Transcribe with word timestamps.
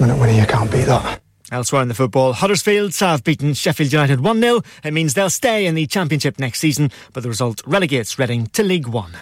Minute 0.00 0.18
winner, 0.18 0.32
you 0.32 0.46
can't 0.46 0.70
beat 0.70 0.84
that. 0.84 1.22
Elsewhere 1.50 1.80
in 1.80 1.88
the 1.88 1.94
football, 1.94 2.34
Huddersfield 2.34 2.94
have 2.96 3.24
beaten 3.24 3.54
Sheffield 3.54 3.92
United 3.92 4.20
1 4.20 4.40
0. 4.40 4.60
It 4.84 4.92
means 4.92 5.14
they'll 5.14 5.30
stay 5.30 5.64
in 5.64 5.74
the 5.74 5.86
Championship 5.86 6.38
next 6.38 6.58
season, 6.58 6.90
but 7.12 7.22
the 7.22 7.28
result 7.28 7.62
relegates 7.66 8.18
Reading 8.18 8.48
to 8.48 8.62
League 8.62 8.88
One. 8.88 9.16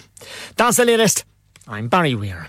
That's 0.56 0.78
the 0.78 0.84
latest. 0.84 1.24
I'm 1.68 1.88
Barry 1.88 2.14
Weir. 2.14 2.48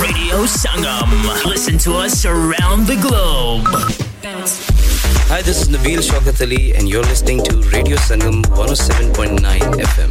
Radio 0.00 0.44
Sangam. 0.46 1.10
Listen 1.44 1.78
to 1.78 1.94
us 1.94 2.24
around 2.24 2.86
the 2.86 2.96
globe. 2.96 3.66
Hi, 5.28 5.42
this 5.42 5.62
is 5.62 5.68
Nabeel 5.68 5.98
Shaukat 5.98 6.40
Ali, 6.40 6.74
and 6.74 6.88
you're 6.88 7.02
listening 7.02 7.42
to 7.44 7.56
Radio 7.70 7.96
Sangam 7.96 8.42
107.9 8.54 9.40
FM. 9.40 10.05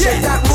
shit. 0.00 0.22
That 0.22 0.49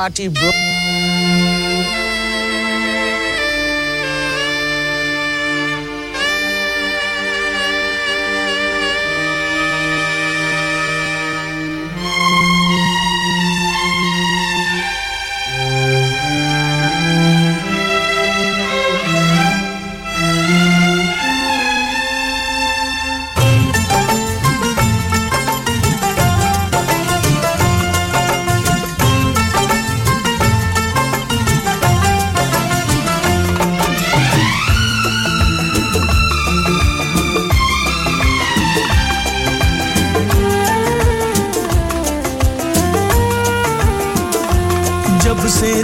party, 0.00 0.28
bro. 0.28 0.79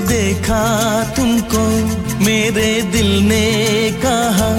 देखा 0.06 0.62
तुमको, 1.16 1.62
मेरे 2.24 2.70
दिल 2.92 3.10
ने 3.28 3.46
कहा 4.04 4.50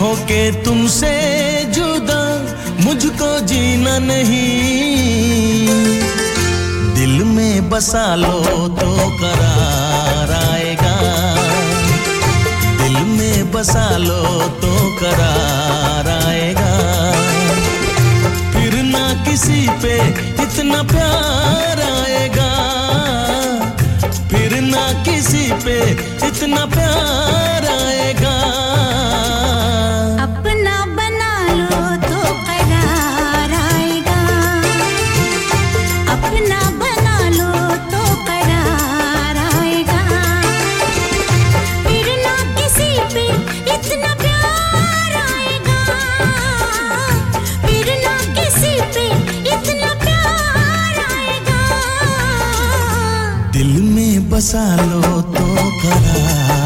होके 0.00 0.40
तुमसे 0.64 1.14
जुदा, 1.74 2.22
मुझको 2.84 3.30
जीना 3.46 3.98
नहीं। 3.98 4.42
दिल 6.94 7.24
में 7.24 7.70
बसा 7.70 8.14
लो 8.14 8.40
तो 8.80 8.90
करार 9.20 10.30
आएगा। 10.32 10.96
दिल 12.82 12.96
में 13.16 13.52
बसा 13.52 13.88
लो 13.96 14.22
तो 14.62 14.72
करार 15.00 16.08
आएगा। 16.26 16.72
फिर 18.52 18.82
ना 18.82 19.04
किसी 19.24 19.68
पे 19.82 19.96
इतना 20.42 20.82
प्यार 20.82 21.71
किसी 25.22 25.52
पे 25.64 25.74
इतना 26.26 26.64
प्यार 26.66 27.66
आएगा। 27.72 28.71
बसा 54.32 54.64
लो 54.76 55.20
तो 55.20 55.46
करा। 55.82 56.61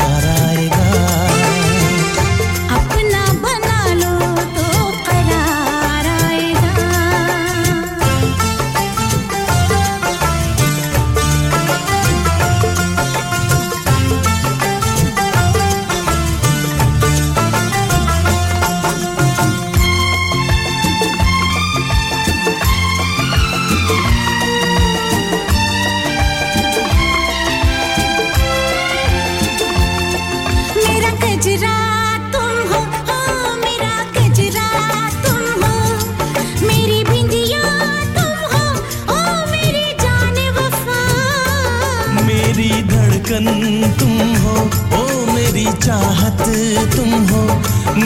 बात 46.39 46.97
तुम 46.97 47.13
हो, 47.29 47.43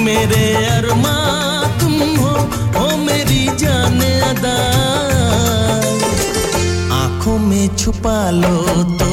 मेरे 0.04 0.44
अरमा 0.66 1.14
तुम 1.80 1.94
हो 2.18 2.32
ओ 2.80 2.96
मेरी 2.96 3.46
जान 3.62 4.00
अदा। 4.30 4.54
आँखों 6.94 7.38
में 7.38 7.76
छुपा 7.76 8.18
लो 8.30 8.56
तो 9.00 9.10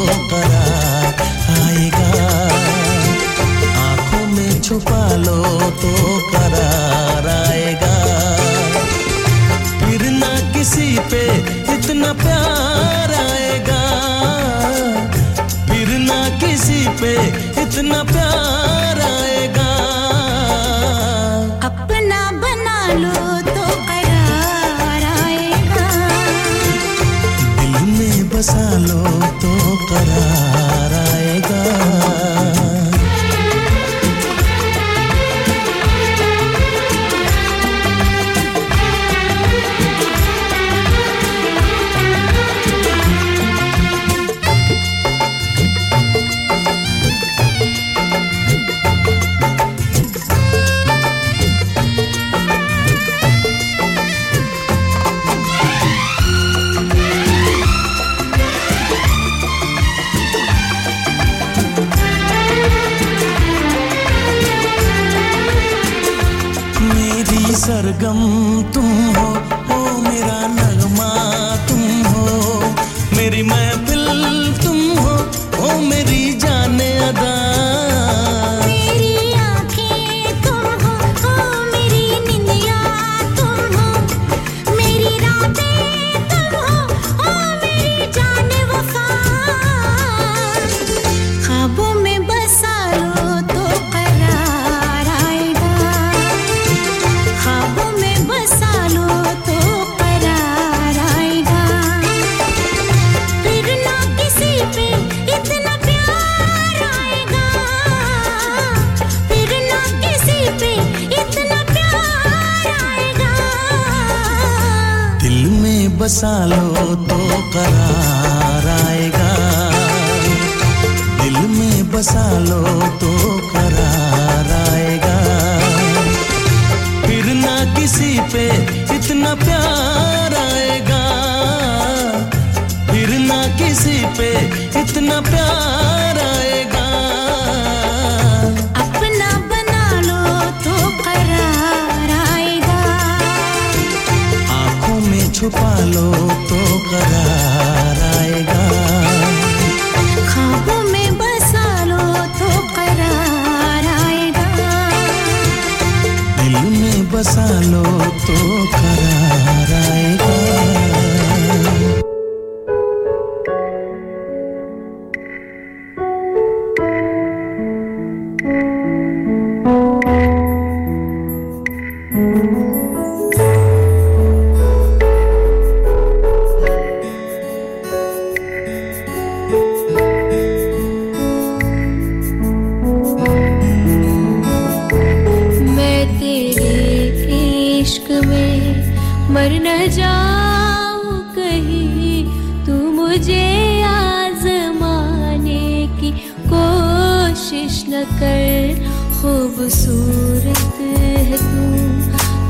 खूबसूरत 199.57 200.75
है 200.79 201.37
तू 201.37 201.61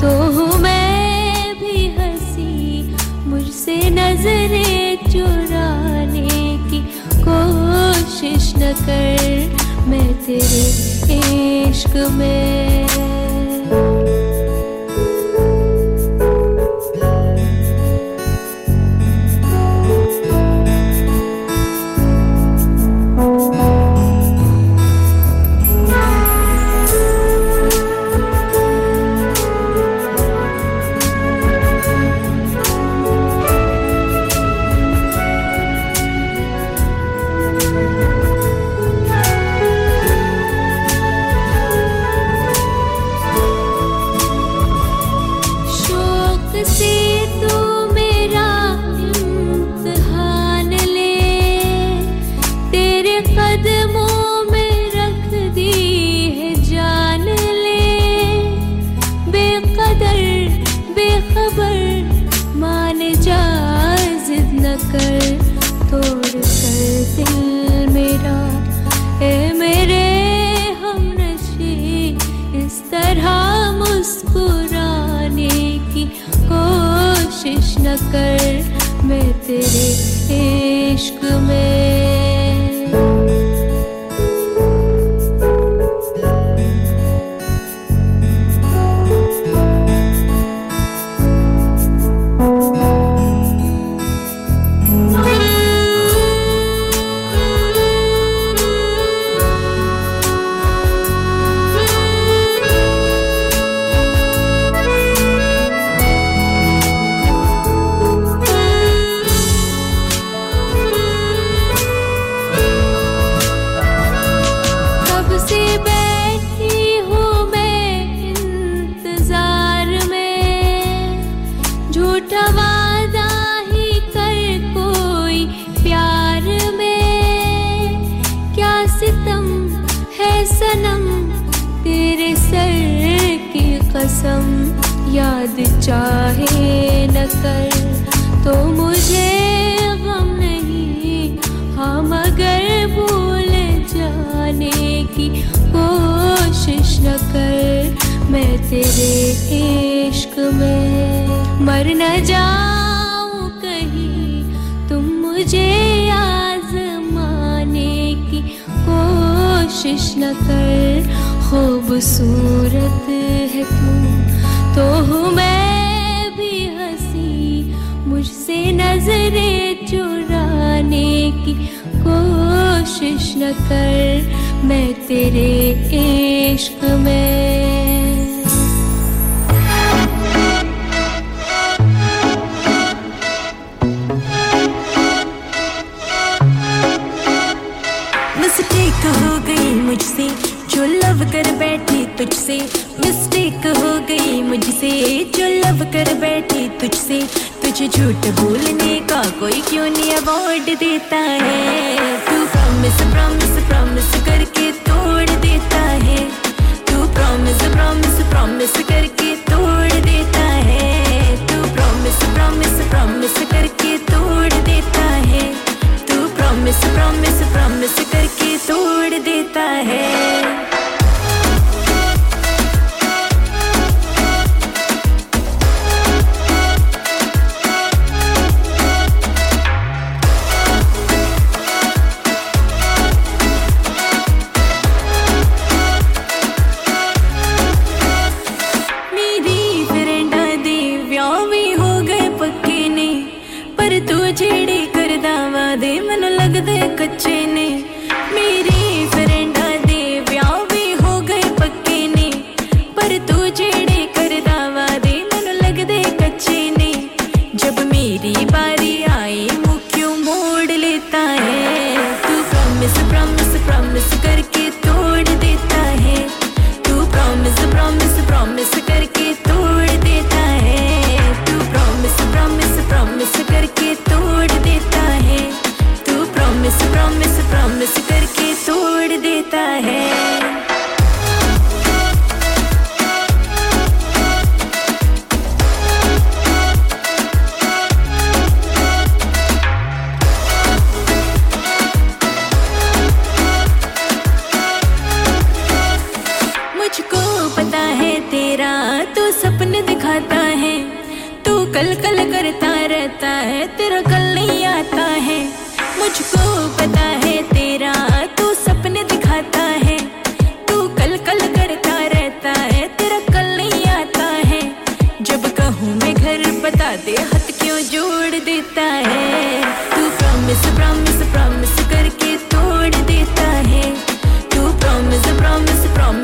तो 0.02 0.58
मैं 0.60 1.54
भी 1.60 1.88
हँसी, 1.98 2.84
मुझसे 3.30 3.76
नज़रें 3.90 5.12
चुराने 5.12 6.42
की 6.68 6.80
कोशिश 7.24 8.52
न 8.58 8.74
कर। 8.84 9.88
मैं 9.88 10.10
तेरे 10.26 10.66
इश्क 11.70 11.96
में 12.18 12.88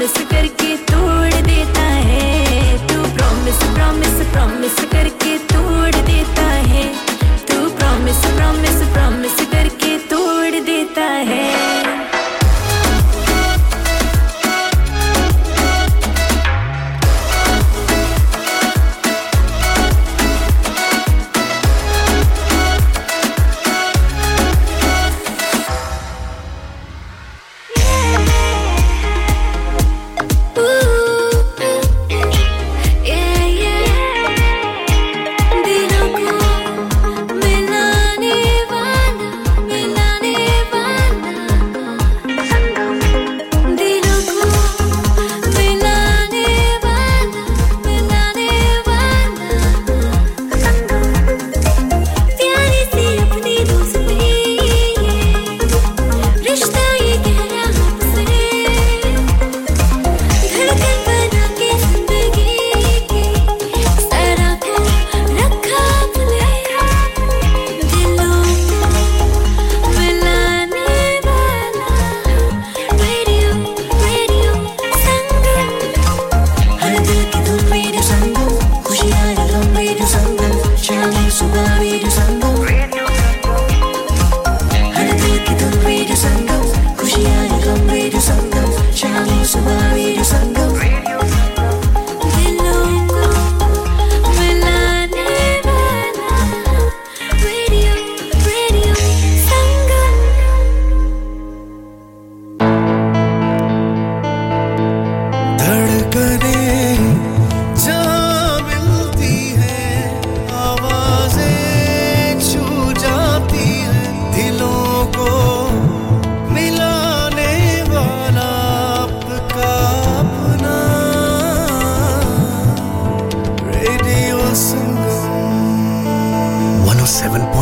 de 0.03 0.07
ese 0.07 0.25
periquito 0.25 1.12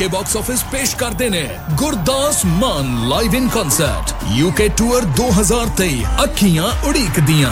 UK 0.00 0.08
box 0.08 0.34
office 0.36 0.62
पेश 0.72 0.92
करते 1.00 1.28
ने 1.30 1.40
Gurdas 1.76 2.42
Maan 2.60 3.08
live 3.08 3.34
in 3.36 3.48
concert 3.50 4.12
UK 4.36 4.68
tour 4.78 5.04
2023 5.18 6.04
Akhiyan 6.20 6.68
Udeek 6.88 7.18
Diyan 7.26 7.50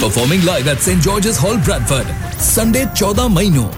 performing 0.00 0.42
live 0.44 0.68
at 0.70 0.78
saint 0.80 1.02
George's 1.02 1.38
Hall 1.40 1.56
Bradford 1.68 2.40
Sunday 2.42 2.84
14 3.02 3.28
May 3.36 3.48
ਨੂੰ 3.50 3.70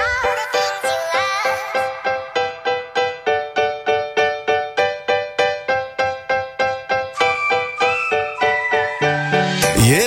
ये 9.88 10.06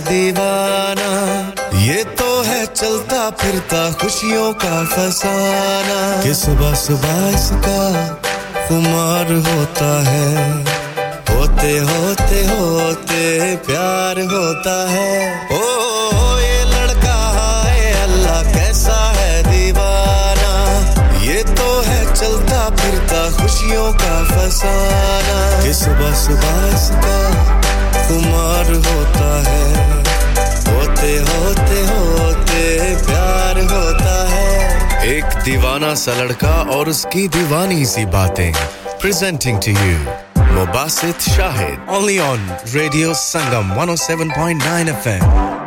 दीवाना। 0.00 1.52
ये 1.78 2.04
तो 2.04 2.42
है 2.42 2.66
चलता 2.66 3.30
फिरता 3.30 3.92
खुशियों 3.92 4.52
का 4.52 4.84
फसाना। 4.84 6.22
कि 6.22 6.34
सुबह 6.34 6.74
सुबह 6.74 7.28
इसका 7.28 8.08
खुमार 8.68 9.32
होता 9.32 10.02
है। 10.02 10.54
होते 11.30 11.78
होते 11.78 12.46
होते 12.46 13.56
प्यार 13.56 14.20
होता 14.20 14.86
है। 14.90 15.46
ओ, 15.46 16.38
ये 16.38 16.64
लड़का 16.64 17.32
है, 17.66 18.02
अल्लाह 18.02 18.42
कैसा 18.42 19.12
है 19.16 19.42
दीवाना। 19.42 20.74
ये 21.20 21.44
तो 21.44 21.80
है 21.80 22.14
चलता 22.14 22.70
फिरता 22.70 23.30
खुशियों 23.30 23.92
का 23.92 24.24
फसाना। 24.24 25.64
कि 25.64 25.74
सुबह 25.74 26.14
सुबह 26.14 26.68
इसका 26.68 27.57
खुमार 28.08 28.72
होता 28.86 29.30
है। 29.48 29.66
होते 30.68 31.12
होते 31.18 31.80
होते 31.86 32.62
प्यार 33.06 33.60
होता 33.64 34.16
है। 34.30 35.06
एक 35.06 35.24
दीवाना 35.44 35.94
सा 35.94 36.14
लड़का 36.20 36.54
और 36.76 36.88
उसकी 36.88 37.28
दीवानी 37.28 37.84
सी 37.86 38.04
बातें। 38.06 38.52
Presenting 39.00 39.60
to 39.60 39.70
you 39.70 39.98
Mubasit 40.54 41.20
Shahid 41.20 41.86
only 41.90 42.18
on 42.18 42.48
radio 42.74 43.14
Sangam 43.14 43.74
107.9 43.74 44.88
FM 44.88 45.57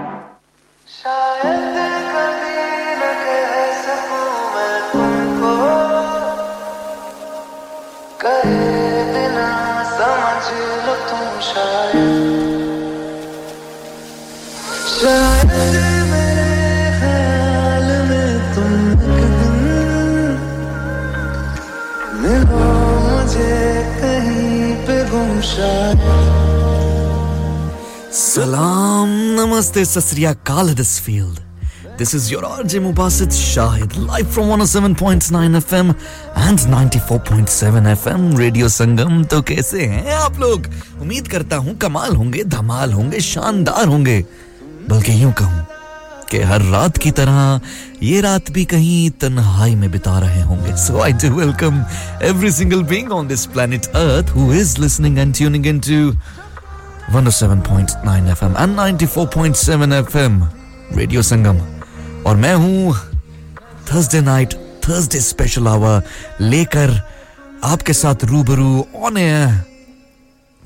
सलाम 28.14 29.10
नमस्ते 29.40 29.86
ससरिया 29.86 30.34
काल 30.34 30.74
this 30.74 31.00
field 31.02 31.40
this 31.98 32.16
is 32.16 32.34
your 32.34 32.46
RJ 32.46 32.80
Mubasit 32.80 33.32
Shahid 33.32 33.94
live 33.98 34.26
from 34.26 34.62
107.9 34.62 35.56
FM 35.56 35.90
and 36.38 36.60
94.7 36.60 37.88
FM 37.88 38.38
radio 38.38 38.70
Sangam 38.70 39.24
तो 39.24 39.42
कैसे 39.42 39.86
हैं 39.86 40.14
आप 40.14 40.40
लोग? 40.40 40.68
उम्मीद 41.02 41.28
करता 41.28 41.56
हूँ 41.56 41.78
कमाल 41.78 42.16
होंगे, 42.16 42.44
धमाल 42.44 42.94
होंगे, 42.94 43.20
शानदार 43.20 43.88
होंगे। 43.88 44.26
बल्कि 44.90 45.24
यूँ 45.24 45.34
कहूँ 45.34 45.66
कि 46.32 46.42
हर 46.42 46.62
रात 46.62 46.98
की 46.98 47.12
तरह 47.12 47.62
ये 48.04 48.22
रात 48.22 48.52
भी 48.52 48.66
कहीं 48.66 49.10
तन्हाई 49.10 49.76
में 49.76 49.92
बिता 49.92 50.20
रहे 50.20 50.42
होंगे। 50.42 50.76
So 50.78 51.00
I 51.02 51.14
do 51.14 51.30
welcome 51.36 51.84
every 52.24 52.52
single 52.52 52.84
being 52.84 53.12
on 53.12 53.28
this 53.28 53.46
planet 53.46 53.86
earth 53.86 54.30
who 54.36 54.54
is 54.54 54.80
listening 54.82 55.18
and 55.20 55.36
tuning 55.36 55.68
into 55.68 56.12
107.9 57.12 58.28
FM 58.34 58.54
and 58.64 58.78
94.7 58.80 59.94
FM 60.02 60.36
radio 60.98 61.22
Sangam 61.22 61.58
और 62.26 62.36
मैं 62.36 62.54
हूँ 62.56 62.96
Thursday 63.92 64.22
night 64.22 64.54
Thursday 64.88 65.20
special 65.20 65.68
hour 65.68 66.04
लेकर 66.42 67.02
आपके 67.64 67.94
साथ 67.94 68.24
रूबरू 68.24 68.86
ऑन 69.04 69.18
एयर 69.18 69.48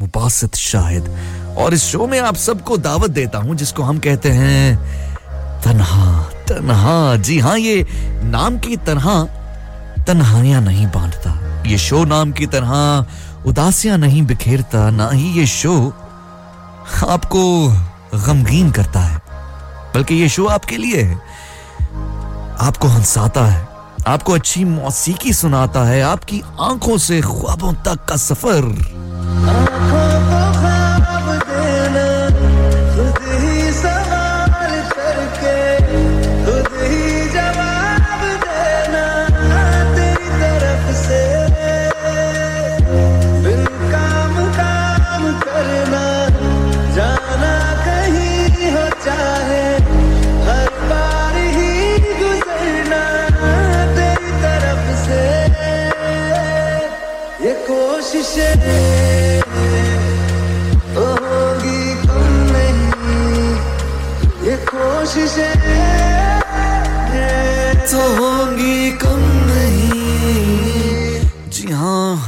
मुबासित 0.01 0.55
शाहिद। 0.55 1.09
और 1.57 1.73
इस 1.73 1.83
शो 1.83 2.07
में 2.07 2.19
आप 2.19 2.35
सबको 2.35 2.77
दावत 2.77 3.11
देता 3.11 3.37
हूँ 3.37 3.55
जिसको 3.55 3.83
हम 3.83 3.99
कहते 3.99 4.29
हैं 4.29 5.14
तन्हा 5.65 6.07
तन्हा। 6.47 7.15
जी 7.17 7.39
हाँ 7.39 7.57
ये 7.59 7.85
नाम 8.23 8.57
की 8.59 8.75
तरह 8.77 9.07
तन्हाइयाँ 10.07 10.61
नहीं 10.61 10.87
बांटता। 10.87 11.31
ये 11.67 11.77
शो 11.77 12.03
नाम 12.05 12.31
की 12.31 12.45
तरह 12.47 13.45
उदासियाँ 13.47 13.97
नहीं 13.97 14.21
बिखेरता, 14.25 14.89
ना 14.91 15.09
ही 15.09 15.27
ये 15.39 15.45
शो 15.47 15.75
आपको 17.07 17.43
गमगीन 18.25 18.71
करता 18.71 18.99
है, 18.99 19.21
बल्कि 19.95 20.15
ये 20.15 20.29
शो 20.29 20.45
आपके 20.47 20.77
लिए 20.77 21.01
है 21.01 21.15
आपको 22.61 22.87
हंसाता 22.87 23.45
है, 23.45 23.67
आपको 24.07 24.33
अच्छी 24.33 24.63
मौसीकी 24.65 25.33
सुनाता 25.33 25.83
है, 25.83 26.01
आपकी 26.03 26.41
आँखों 26.61 26.97
से 26.97 27.21
ख्वाबों 27.21 27.73
तक 27.85 28.05
का 28.05 28.15
सफ़र। 28.17 29.74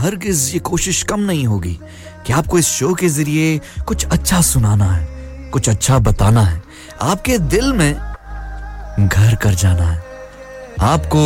हरगिज 0.08 0.50
ये 0.54 0.60
कोशिश 0.60 1.02
कम 1.04 1.20
नहीं 1.20 1.46
होगी 1.48 1.80
कि 2.26 2.34
आपको 2.34 2.58
इस 2.60 2.68
शो 2.68 2.94
के 2.94 3.08
ज़रिए 3.10 3.60
कुछ 3.88 4.06
अच्छा 4.06 4.42
सुनाना 4.42 4.86
है, 4.86 5.50
कुछ 5.52 5.70
अच्छा 5.70 5.98
बताना 6.00 6.42
है। 6.42 6.62
आपके 7.02 7.38
दिल 7.38 7.74
में 7.74 7.94
घर 9.00 9.36
कर 9.36 9.54
जाना 9.54 9.84
है। 9.84 10.02
आपको 10.82 11.24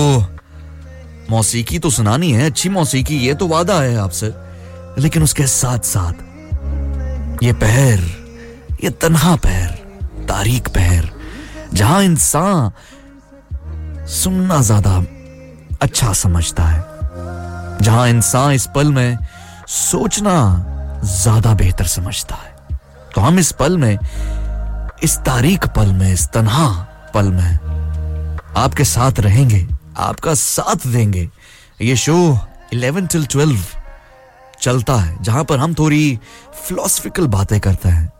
मौसीकी 1.29 1.79
तो 1.79 1.89
सुनानी 1.89 2.31
है, 2.31 2.45
अच्छी 2.45 2.69
मौसीकी, 2.69 3.17
ये 3.17 3.33
तो 3.33 3.47
वादा 3.47 3.79
है 3.81 3.95
आपसे। 3.97 4.33
लेकिन 4.97 5.23
उसके 5.23 5.47
साथ 5.47 5.79
साथ 5.85 7.43
ये 7.43 7.53
पहर, 7.53 7.99
ये 8.83 8.89
तन्हा 8.89 9.35
पहर, 9.35 9.69
तारीख 10.27 10.69
पहर, 10.69 11.09
जहाँ 11.73 12.03
इंसान 12.03 12.71
सुनना 14.13 14.61
ज़्यादा 14.61 15.03
अच्छा 15.81 16.13
समझता 16.13 16.63
है। 16.63 16.90
जहाँ 17.81 18.07
इंसान 18.09 18.51
इस 18.51 18.67
पल 18.75 18.91
में 18.91 19.17
सोचना 19.67 20.33
ज़्यादा 21.03 21.53
बेहतर 21.53 21.85
समझता 21.85 22.35
है। 22.35 22.79
तो 23.15 23.21
हम 23.21 23.39
इस 23.39 23.51
पल 23.51 23.77
में, 23.77 23.97
इस 25.03 25.17
तारीख 25.17 25.67
पल 25.67 25.91
में, 25.93 26.11
इस 26.13 26.27
तनहा 26.27 26.67
पल 27.13 27.31
में 27.31 27.59
आपके 28.57 28.83
साथ 28.83 29.19
रहेंगे, 29.19 29.67
आपका 29.97 30.33
साथ 30.33 30.87
देंगे। 30.87 31.29
ये 31.81 31.95
शो 31.95 32.15
11 32.73 33.07
टिल 33.07 33.25
12 33.25 33.65
चलता 34.61 34.95
है, 34.95 35.17
जहाँ 35.23 35.43
पर 35.43 35.57
हम 35.57 35.73
थोड़ी 35.73 36.19
फिलोसफिकल 36.63 37.27
बातें 37.27 37.59
करते 37.59 37.89
हैं। 37.89 38.11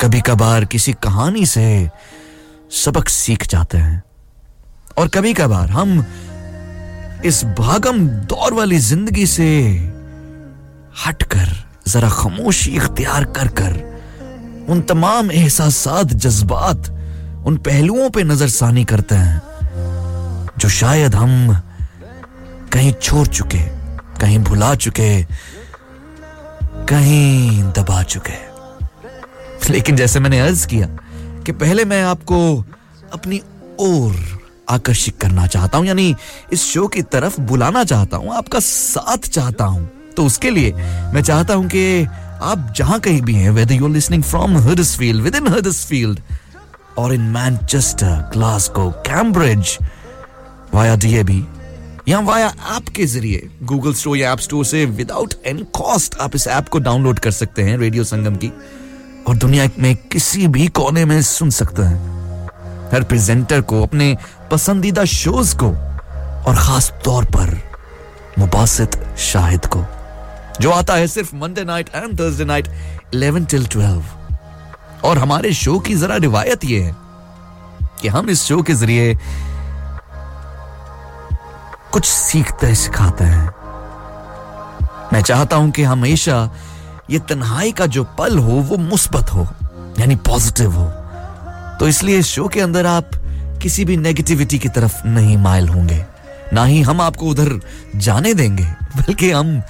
कभी 0.00 0.20
कभार 0.20 0.64
किसी 0.64 0.92
कहानी 0.92 1.46
से 1.46 1.90
सबक 2.84 3.08
सीख 3.08 3.46
जाते 3.46 3.78
हैं। 3.78 4.02
और 4.98 5.08
कभी 5.08 5.34
कभार 5.34 5.70
हम 5.70 6.00
इस 7.24 7.44
भागम 7.44 8.08
दौर 8.08 8.54
वाली 8.54 8.78
ज़िंदगी 8.78 9.26
से 9.26 9.46
हटकर 11.06 11.48
जरा 11.88 12.08
खामोशी 12.08 12.70
इख्तियार 12.70 13.24
कर 13.24 13.48
कर 13.48 13.72
उन 14.68 14.80
तमाम 14.80 15.30
एहसास 15.30 15.84
जज्बात, 16.04 16.88
उन 17.46 17.56
पहलुओं 17.56 18.10
पे 18.10 18.22
नजरसानी 18.24 18.84
करते 18.84 19.14
हैं, 19.14 19.42
जो 20.58 20.68
शायद 20.68 21.14
हम 21.14 21.62
कहीं 22.72 22.92
छोड़ 22.92 23.26
चुके, 23.26 23.58
कहीं 24.20 24.38
भुला 24.38 24.74
चुके, 24.74 25.22
कहीं 26.88 27.62
दबा 27.72 28.02
चुके। 28.02 28.38
लेकिन 29.72 29.96
जैसे 29.96 30.20
मैंने 30.20 30.40
अर्ज़ 30.40 30.66
किया 30.66 30.86
कि 31.46 31.52
पहले 31.52 31.84
मैं 31.84 32.02
आपको 32.02 32.64
अपनी 33.12 33.42
ओर 33.80 34.12
आकर्षित 34.74 35.18
करना 35.20 35.46
चाहता 35.46 35.78
हूँ, 35.78 35.86
यानी 35.86 36.14
इस 36.52 36.64
शो 36.64 36.86
की 36.88 37.02
तरफ़ 37.04 37.40
बुलाना 37.40 37.84
चाहता 37.84 38.16
हूँ, 38.16 38.34
आपका 38.34 38.60
साथ 38.60 39.28
चाहता 39.28 39.64
हूँ। 39.64 39.88
तो 40.16 40.24
उसके 40.26 40.50
लिए 40.50 40.72
मैं 41.14 41.22
चाहता 41.22 41.54
हूँ 41.54 41.66
कि 41.68 42.04
आप 42.42 42.72
जहाँ 42.76 42.98
कहीं 43.00 43.20
भी 43.22 43.34
हैं 43.34 43.50
whether 43.50 43.74
you 43.74 43.88
listening 43.88 44.22
from 44.22 44.56
Huddersfield 44.58 45.22
within 45.36 45.48
Huddersfield 45.48 46.20
और 46.98 47.14
in 47.14 47.20
Manchester 47.32 48.30
Glasgow 48.32 48.90
Cambridge 49.06 49.76
via 50.74 50.96
DAB 50.96 51.44
या 52.08 52.18
वाया 52.20 52.46
ऐप 52.76 52.88
के 52.96 53.06
ज़रिए 53.06 53.48
गूगल 53.62 53.94
स्टोर 53.94 54.16
या 54.16 54.32
ऐप 54.32 54.38
स्टोर 54.38 54.64
से 54.64 54.84
विदाउट 54.86 55.34
एनी 55.46 55.62
कॉस्ट 55.74 56.18
आप 56.20 56.34
इस 56.36 56.46
ऐप 56.48 56.68
को 56.68 56.78
डाउनलोड 56.78 57.18
कर 57.18 57.30
सकते 57.30 57.62
हैं 57.62 57.76
रेडियो 57.78 58.04
संगम 58.04 58.36
की। 58.36 58.52
और 59.28 59.36
दुनिया 59.36 59.68
में 59.78 59.94
किसी 60.12 60.46
भी 60.46 60.66
कोने 60.68 61.04
में 61.04 61.20
सुन 61.22 61.50
सकते 61.50 61.82
हैं। 61.82 62.12
हर 62.92 63.04
प्रेजेंटर 63.04 63.60
को 63.60 63.82
अपने 63.82 64.16
पसंदीदा 64.50 65.04
शोज़ 65.04 65.56
को 65.56 65.68
और 66.48 66.56
खास 66.56 66.92
तौर 67.04 67.24
पर 67.26 67.56
मुबासित 68.38 68.98
शाहिद 69.18 69.66
को, 69.66 69.84
जो 70.60 70.70
आता 70.70 70.94
है 70.94 71.06
सिर्फ़ 71.08 71.34
Monday 71.36 71.64
night 71.64 71.88
and 71.94 72.18
Thursday 72.20 72.44
night 72.44 72.68
11 73.14 73.50
till 73.50 73.66
12 73.66 75.04
और 75.04 75.18
हमारे 75.18 75.52
शो 75.54 75.78
की 75.78 75.94
जरा 75.94 76.16
रिवायत 76.16 76.64
यह 76.64 76.84
है 76.84 76.96
कि 78.00 78.08
हम 78.08 78.30
इस 78.30 78.42
शो 78.42 78.62
के 78.62 78.74
ज़रिए 78.74 79.14
कुछ 81.92 82.04
सीखते 82.04 82.74
सिखाते 82.74 83.24
हैं। 83.24 83.54
मैं 85.12 85.20
चाहता 85.22 85.56
हूँ 85.56 85.70
कि 85.70 85.82
हमेशा 85.82 86.50
ये 87.10 87.18
तन्हाई 87.18 87.72
का 87.72 87.86
जो 87.86 88.04
पल 88.18 88.38
हो, 88.38 88.52
वो 88.60 88.76
मुस्बत 88.76 89.32
हो, 89.32 89.46
यानी 89.98 90.16
पॉजिटिव 90.28 90.72
हो। 90.72 90.86
तो 91.80 91.88
इसलिए 91.88 92.18
इस 92.18 92.26
शो 92.26 92.48
के 92.48 92.60
अंदर 92.60 92.86
आप 92.86 93.10
किसी 93.64 93.84
भी 93.84 93.96
नेगेटिविटी 93.96 94.58
की 94.58 94.68
तरफ़ 94.68 95.06
नहीं 95.06 95.38
माइल 95.38 95.68
होंगे। 95.68 96.04
ना 96.52 96.64
ही 96.64 96.82
हम 96.82 97.00
आपको 97.00 97.26
उधर 97.26 97.60
जाने 97.96 98.34
देंगे, 98.34 98.64
बल्कि 98.96 99.30
हम 99.30 99.62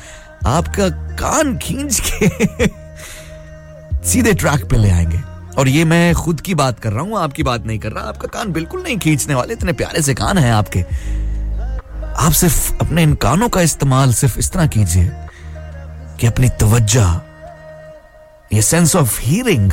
आपका 0.47 0.89
कान 1.15 1.59
खींच 1.59 2.01
के 2.01 2.29
सीधे 4.09 4.33
ट्रैक 4.33 4.65
पे 4.65 4.77
ले 4.77 4.91
आएँगे। 4.91 5.21
और 5.59 5.69
ये 5.69 5.85
मैं 5.85 6.15
खुद 6.15 6.41
की 6.41 6.55
बात 6.55 6.81
कर 6.81 6.93
रहा 6.93 7.03
हूँ, 7.03 7.19
आपकी 7.19 7.43
बात 7.43 7.67
नहीं 7.67 7.79
कर 7.79 7.93
रहा, 7.93 8.05
आपका 8.05 8.29
कान 8.29 8.53
बिल्कुल 8.53 8.83
नहीं 8.83 8.99
खींचने 8.99 9.35
वाले, 9.35 9.53
इतने 9.53 9.73
प्यारे 9.73 10.03
से 10.03 10.15
कान 10.15 10.39
हैं 10.39 10.53
आपके। 10.53 10.81
आप 12.27 12.33
सिर्फ़ 12.33 12.75
अपने 12.81 13.03
इन 13.03 13.15
कानों 13.15 13.49
का 13.49 13.61
इस्तेमाल 13.61 14.13
सिर्फ़ 14.13 14.39
इस 14.39 14.53
तरह 14.53 14.67
कीजिए 14.67 15.13
कि 16.21 16.27
अपनी 16.27 16.49
तवज्जा, 16.49 17.23
ये 18.53 18.63
सेंस 18.63 18.97
ऑफ़ 18.97 19.21
हीरिंग 19.21 19.73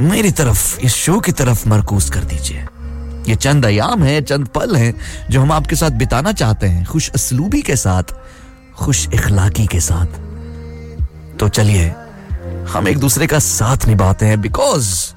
मेरी 0.00 0.30
तरफ़, 0.30 0.78
इस 0.80 0.94
शो 0.94 1.20
की 1.20 1.32
तरफ़ 1.32 1.68
मरकूज 1.68 2.10
कर 2.10 2.24
दीजिए। 2.24 2.66
ये 3.28 3.34
चंद 3.34 3.66
अयाम 3.66 4.02
है, 4.02 4.22
चंद 4.22 4.46
पल 4.46 4.76
हैं, 4.76 4.94
जो 5.30 5.40
हम 5.40 5.52
आपके 5.52 5.76
साथ 5.76 5.90
बिताना 5.90 6.32
चाहते 6.32 6.66
हैं, 6.66 6.84
खुश 6.84 7.10
असलूबी 7.10 7.62
के 7.62 7.76
साथ, 7.76 8.02
खुश 8.76 9.08
इखलाकी 9.14 9.66
के 9.66 9.80
साथ। 9.80 10.06
तो 11.40 11.48
चलिए, 11.48 11.94
हम 12.72 12.88
एक 12.88 12.98
दूसरे 12.98 13.26
का 13.26 13.38
साथ 13.38 13.86
निभाते 13.86 14.26
हैं 14.26 14.40
बिकॉज़ 14.40 15.12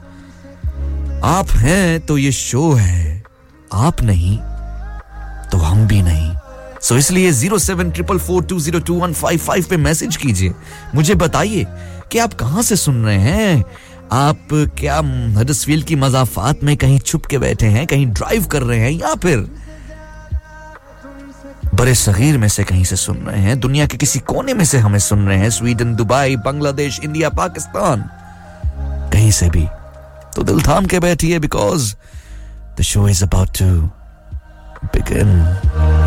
आप 1.23 1.51
हैं 1.51 1.99
तो 1.99 2.17
ये 2.17 2.31
शो 2.31 2.71
है, 2.71 3.23
आप 3.73 4.01
नहीं 4.01 4.37
तो 5.49 5.57
हम 5.57 5.87
भी 5.87 6.01
नहीं। 6.01 6.35
सो 6.81 6.93
so 6.93 6.99
इसलिए 6.99 7.31
zero 7.31 7.57
seven 7.59 7.91
triple 7.91 8.17
four 8.17 8.43
two 8.43 8.59
zero 8.59 8.79
two 8.79 8.93
one 8.93 9.13
five 9.13 9.39
five 9.39 9.65
पे 9.69 9.77
मैसेज 9.77 10.15
कीजिए। 10.15 10.53
मुझे 10.95 11.15
बताइए 11.15 11.67
कि 12.11 12.19
आप 12.19 12.33
कहाँ 12.33 12.61
से 12.61 12.75
सुन 12.75 13.05
रहे 13.05 13.17
हैं? 13.17 13.63
आप 14.11 14.47
क्या 14.79 14.97
हडसफील्ड 15.37 15.85
की 15.85 15.95
मजाफात 15.95 16.63
में 16.63 16.75
कहीं 16.77 16.99
छुप 16.99 17.25
के 17.25 17.37
बैठे 17.37 17.67
हैं, 17.67 17.85
कहीं 17.87 18.05
ड्राइव 18.07 18.45
कर 18.45 18.63
रहे 18.63 18.79
हैं, 18.79 18.91
या 18.91 19.13
फिर 19.15 19.47
बड़े 21.75 21.93
सगीर 21.95 22.37
में 22.37 22.47
से 22.47 22.63
कहीं 22.63 22.83
से 22.83 22.95
सुन 22.95 23.17
रहे 23.17 23.41
हैं, 23.41 23.59
दुनिया 23.59 23.85
के 23.85 23.97
किसी 23.97 24.19
कोने 24.19 24.53
में 24.53 24.65
से 24.65 24.77
हमें 24.77 24.99
सुन 24.99 25.27
रहे 25.27 25.37
हैं, 25.37 25.49
Sweden, 25.49 25.95
Dubai, 25.95 26.35
Bangladesh, 26.35 26.99
India, 27.03 27.29
Pakistan, 27.29 28.03
कहीं 29.13 29.31
से 29.31 29.49
भी 29.49 29.67
तो 30.35 30.43
दिल 30.43 30.61
थाम 30.61 30.85
के 30.85 30.99
बैठिए 30.99 31.39
because 31.39 31.93
the 32.79 32.81
show 32.81 33.07
is 33.09 33.23
about 33.25 33.57
to 33.59 33.89
begin. 34.93 36.00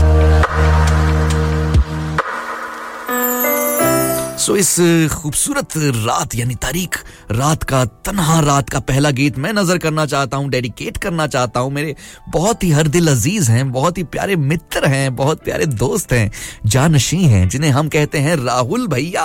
So 4.44 4.54
इस 4.56 4.74
खूबसूरत 5.12 5.72
रात, 5.76 6.34
यानी 6.34 6.54
तारीख, 6.54 6.96
रात 7.30 7.62
का 7.62 7.84
तनहा, 7.84 8.38
रात 8.40 8.70
का 8.70 8.80
पहला 8.80 9.10
गीत 9.10 9.38
मैं 9.38 9.52
नज़र 9.52 9.78
करना 9.78 10.04
चाहता 10.06 10.36
हूँ 10.36 10.48
डेडिकेट 10.50 10.96
करना 10.96 11.26
चाहता 11.26 11.60
हूँ। 11.60 11.70
मेरे 11.72 11.94
बहुत 12.28 12.64
ही 12.64 12.70
हर 12.70 12.88
दिल 12.88 13.08
अज़ीज़ 13.08 13.50
हैं, 13.50 13.70
बहुत 13.72 13.98
ही 13.98 14.02
प्यारे 14.04 14.36
मित्र 14.36 14.86
हैं, 14.86 15.14
बहुत 15.16 15.42
प्यारे 15.44 15.66
दोस्त 15.66 16.12
हैं, 16.12 16.30
जानशी 16.66 17.22
हैं, 17.24 17.48
जिन्हें 17.48 17.70
हम 17.70 17.88
कहते 17.88 18.18
हैं 18.18 18.36
राहुल 18.36 18.86
भैया। 18.86 19.24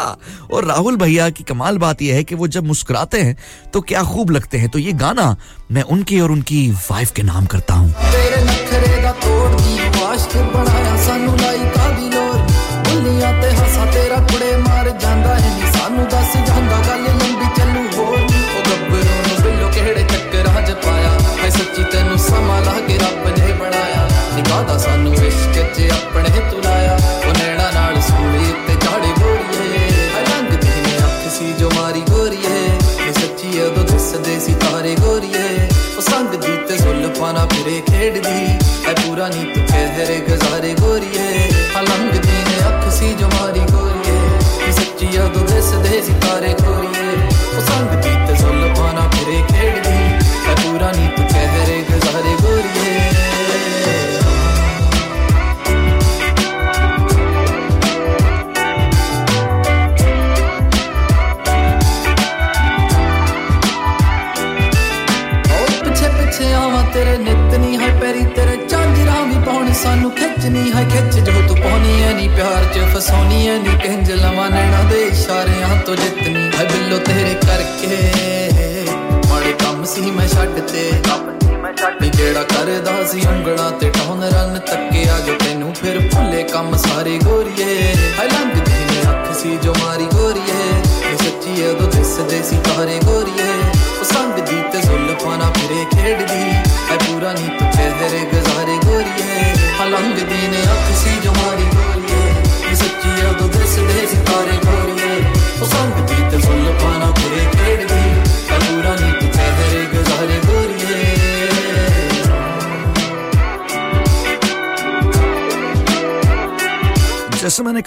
और 0.54 0.66
राहुल 0.66 0.98
भैया 0.98 1.30
की 1.30 1.44
कमाल 1.44 1.78
बात 1.78 2.02
यह 2.02 2.16
है 2.16 2.24
कि 2.24 2.36
वो 2.36 2.48
जब 2.48 2.68
मुस्कुराते 2.68 3.22
हैं 3.22 3.36
तो 3.74 3.82
क्या 3.82 4.04
खूब 4.06 4.32
लगते 4.32 4.58
हैं। 4.58 4.70
तो 4.70 4.80
ये 4.80 4.94
गाना 4.94 5.36
मैं 5.72 5.84
उनके 5.84 6.20
और 6.20 6.32
उनकी 6.32 6.70
वाइफ 6.72 7.12
के 7.12 7.24
नाम 7.24 7.46
करता 7.46 7.74
हूँ। 7.74 7.94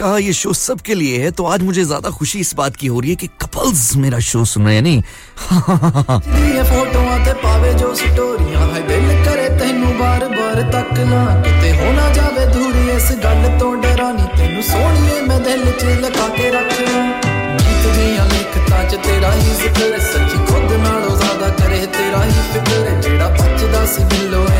कहा, 0.02 0.18
ये 0.18 0.32
शो 0.32 0.52
सबके 0.52 0.94
लिए 0.94 1.18
है 1.22 1.30
तो 1.30 1.44
आज 1.46 1.62
मुझे 1.62 1.84
ज़्यादा 1.84 2.10
खुशी 2.10 2.38
इस 2.38 2.54
बात 2.54 2.76
की 2.76 2.86
हो 2.86 3.00
रही 3.00 3.10
है 3.10 3.16
कि 3.16 3.26
कपल्स 3.42 3.96
मेरा 3.96 4.18
शो 4.18 4.44
सुन 4.44 4.64
रहे 4.64 4.74
हैं, 4.74 4.82
नहीं? 4.82 5.02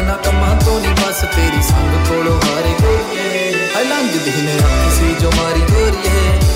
ਨਾ 0.07 0.15
ਕਮਾਂ 0.15 0.57
ਤੋਂ 0.65 0.81
ਨਹੀਂ 0.81 0.95
ਬਸ 0.95 1.21
ਤੇਰੀ 1.37 1.63
ਸੰਗ 1.63 2.07
ਕੋਲੋਂ 2.09 2.37
ਹਾਰੇ 2.37 3.52
हलांग 3.75 4.11
दिखने 4.25 4.53
आँख 4.53 4.91
से 4.95 5.15
जो 5.21 5.31
मारी 5.37 5.61
गोरी 5.73 6.09
है। 6.09 6.52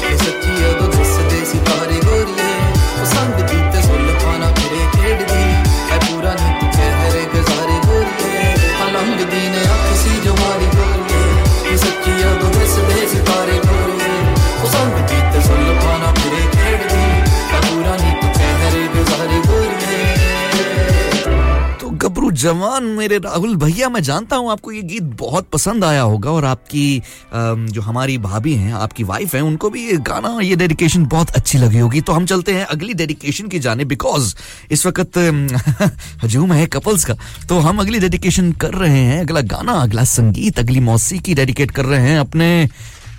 जवान 22.37 22.85
मेरे 22.97 23.19
राहुल 23.19 23.55
भैया, 23.57 23.89
मैं 23.89 24.03
जानता 24.03 24.37
हूँ 24.37 24.51
आपको 24.51 24.73
ये 24.73 24.81
गीत 24.83 25.03
बहुत 25.21 25.49
पसंद 25.53 25.85
आया 25.85 26.03
होगा 26.03 26.31
और 26.31 26.45
आपकी 26.45 27.03
जो 27.35 27.83
हमारी 27.83 28.17
भाभी 28.19 28.55
हैं, 28.55 28.73
आपकी 28.75 29.05
वाइफ 29.05 29.35
हैं, 29.35 29.43
उनको 29.43 29.71
भी 29.71 29.87
ये 29.87 29.97
गाना, 30.07 30.39
ये 30.41 30.57
डेडिकेशन 30.57 31.07
बहुत 31.07 31.31
अच्छी 31.31 31.59
लगी 31.59 31.79
होगी। 31.79 32.01
तो 32.01 32.13
हम 32.13 32.27
चलते 32.27 32.53
हैं 32.53 32.65
अगली 32.67 32.95
डेडिकेशन 32.95 33.49
की 33.49 33.59
जाने 33.59 33.85
बिकॉज़ 33.85 34.35
इस 34.71 34.87
वक्त 34.87 35.19
हजूम 36.25 36.53
है 36.53 36.67
कपल्स 36.67 37.05
का। 37.05 37.15
तो 37.49 37.59
हम 37.59 37.81
अगली 37.81 37.99
डेडिकेशन 37.99 38.53
कर 38.55 38.75
रहे 38.75 39.01
हैं, 39.01 39.21
अगला 39.21 39.41
गाना, 39.47 39.73
अगला 39.83 40.05
संगीत, 40.07 40.59
अगली 40.59 40.81
मौसीकी 40.81 41.35
डेडिकेट 41.35 41.71
कर 41.71 41.85
रहे 41.85 42.09
हैं 42.11 42.19
अपने 42.19 42.69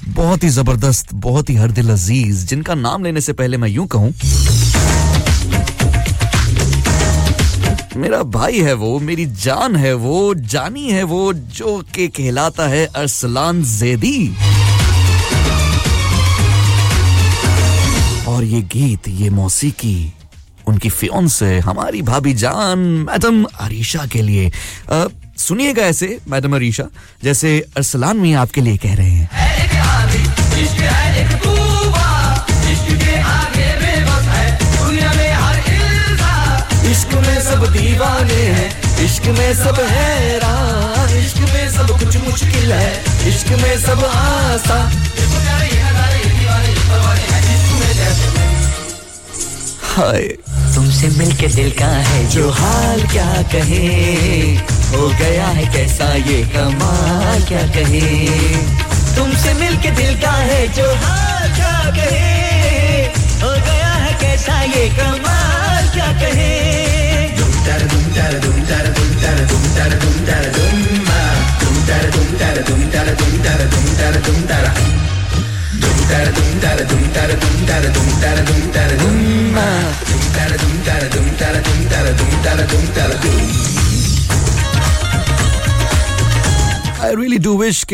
बहुत 0.07 0.43
ही 0.43 0.49
ज़बरदस्त, 0.49 1.13
बहुत 1.15 1.49
ही 1.49 1.55
हर 1.55 1.71
दिल 1.71 1.89
अज़ीज़, 1.91 2.45
जिनका 2.47 2.75
नाम 2.77 3.03
लेने 3.03 3.21
से 3.21 3.33
पहले 3.33 3.57
मैं 3.57 3.69
यूँ 3.69 3.87
कहूँ 3.87 4.13
मेरा 7.97 8.21
भाई 8.23 8.61
है 8.61 8.73
वो, 8.73 8.99
मेरी 8.99 9.25
जान 9.25 9.75
है 9.75 9.93
वो, 9.93 10.33
जानी 10.33 10.91
है 10.91 11.03
वो, 11.03 11.33
जो 11.33 11.77
के 11.95 12.07
कहलाता 12.07 12.67
है 12.67 12.85
अरसलान 12.85 13.63
जैदी। 13.63 14.35
और 18.27 18.43
ये 18.43 18.61
गीत, 18.61 19.07
ये 19.07 19.29
मौसीकी, 19.29 20.13
उनकी 20.67 20.89
फियोन 20.89 21.27
से 21.27 21.59
हमारी 21.59 22.01
भाभी 22.01 22.33
जान, 22.33 22.79
मैडम 22.79 23.43
अरीशा 23.43 24.05
के 24.05 24.21
लिए। 24.21 24.51
सुनिएगा 25.37 25.83
ऐसे, 25.83 26.19
मैडम 26.27 26.55
अरीशा, 26.55 26.83
जैसे 27.23 27.59
अरसलान 27.77 28.17
मियाँ 28.17 28.41
आपके 28.41 28.61
लिए 28.61 28.77
कह 28.77 28.95
रहे 28.95 29.09
हैं। 29.09 29.29
दीवाने। 37.97 38.41
हैं 38.57 39.05
इश्क 39.05 39.25
में 39.37 39.53
सब 39.55 39.79
हैरान 39.89 41.09
इश्क 41.17 41.37
में 41.53 41.69
सब 41.71 41.91
कुछ 41.99 42.17
मुश्किल 42.17 42.71
है। 42.71 42.91
इश्क 43.29 43.49
में 43.61 43.77
सब 43.81 44.03
आसान 44.05 45.05
हाय। 49.97 50.21
तुमसे 50.75 51.07
मिलके 51.17 51.47
दिल 51.47 51.71
का 51.71 51.87
है 52.07 52.19
जो 52.29 52.49
हाल 52.49 53.01
क्या 53.11 53.29
कहे 53.53 53.85
हो 54.91 55.07
गया 55.19 55.47
है 55.57 55.65
कैसा 55.73 56.13
ये 56.29 56.41
कमाल 56.53 57.43
क्या 57.47 57.63
कहे? 57.77 58.01
तुमसे 59.15 59.53
मिलके 59.53 59.91
दिल 59.91 60.21
का 60.21 60.35
है 60.51 60.67
जो 60.73 60.93
हाल 61.05 61.49
क्या 61.55 61.79
कहे 61.97 63.05
हो 63.41 63.51
गया 63.65 63.91
है 64.05 64.13
कैसा 64.21 64.61
ये 64.77 64.87
कमाल 64.99 65.89
क्या 65.93 66.11
कहे? 66.21 66.66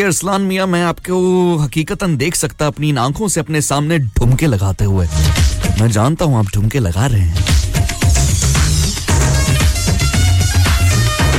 अरसलान 0.03 0.41
मियाँ, 0.41 0.67
मैं 0.67 0.83
आपको 0.83 1.57
हकीकतन 1.57 2.17
देख 2.17 2.35
सकता, 2.35 2.67
अपनी 2.67 2.89
इन 2.89 2.97
आँखों 2.97 3.27
से 3.27 3.39
अपने 3.39 3.61
सामने 3.61 3.99
ढुमके 3.99 4.47
लगाते 4.47 4.85
हुए। 4.85 5.07
मैं 5.81 5.91
जानता 5.91 6.25
हूँ 6.25 6.39
आप 6.39 6.45
ढुमके 6.45 6.79
लगा 6.79 7.05
रहे 7.05 7.21
हैं। 7.21 7.72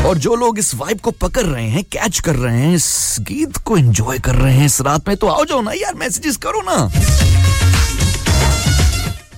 और 0.07 0.19
जो 0.19 0.35
लोग 0.37 0.59
इस 0.59 0.75
वाइब 0.75 1.01
को 1.01 1.11
पकड़ 1.11 1.45
रहे 1.45 1.69
हैं 1.69 1.83
कैच 1.93 2.19
कर 2.21 2.35
रहे 2.37 2.59
हैं 2.61 2.75
इस 2.75 3.17
गीत 3.29 3.57
को 3.57 3.77
एंजॉय 3.77 4.19
कर 4.19 4.35
रहे 4.35 4.55
हैं 4.55 4.67
इस 4.67 4.81
रात 4.81 5.09
में 5.09 5.17
तो 5.17 5.27
आओ 5.29 5.45
जाओ 5.45 5.61
ना 5.63 5.73
यार 5.73 5.95
मैसेजेस 5.95 6.37
करो 6.45 6.61
ना। 6.67 6.77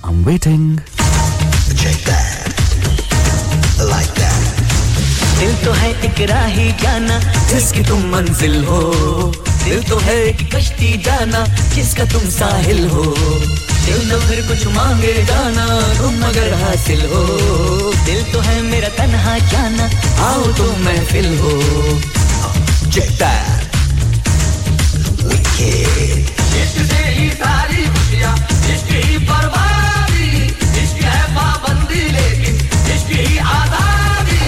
आई 0.04 0.12
एम 0.12 0.24
वेटिंग 0.24 0.78
दिल 5.38 5.54
तो 5.64 5.72
है 5.72 5.90
एक 6.04 6.20
राही 6.30 6.70
जाना 6.82 7.18
जिसकी 7.48 7.82
तुम 7.88 8.06
मंजिल 8.12 8.64
हो। 8.64 8.80
दिल 9.64 9.82
तो 9.88 9.98
है 9.98 10.14
एक 10.24 10.40
कश्ती 10.54 10.96
जाना 11.02 11.44
जिसका 11.74 12.04
तुम 12.12 12.28
साहिल 12.30 12.88
हो। 12.88 13.04
दिल 13.86 14.10
तो 14.10 14.18
फिर 14.20 14.40
कुछ 14.48 14.66
मांगे 14.76 15.12
जाना 15.24 15.66
तुम 15.98 16.22
अगर 16.28 16.52
हासिल 16.62 17.00
हो। 17.12 17.22
दिल 18.06 18.22
तो 18.32 18.40
है 18.46 18.60
मेरा 18.62 18.88
तनहा 18.98 19.38
जाना 19.52 19.84
आओ 20.28 20.42
तुम 20.58 20.84
महफिल 20.84 21.28
हो। 21.40 21.54
इश्क 26.56 26.76
से 26.90 27.02
ही 27.14 27.28
सारी 27.32 27.84
खुशियाँ 27.94 28.34
इश्क 28.72 28.90
ही 29.04 29.16
बर्बादी 29.28 30.28
इश्क 30.82 31.00
है 31.04 31.22
पाबंदी 31.36 32.02
लेकिन 32.16 32.54
इश्क 32.94 33.10
ही 33.10 33.38
आज़ादी। 33.54 34.40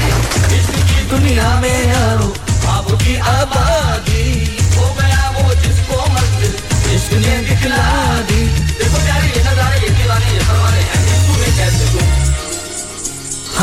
इश्क 0.59 0.75
की 0.91 0.99
दुनिया 1.11 1.51
में 1.61 1.93
आओ 1.95 2.27
बाबू 2.65 2.97
की 3.05 3.17
आबादी। 3.35 3.88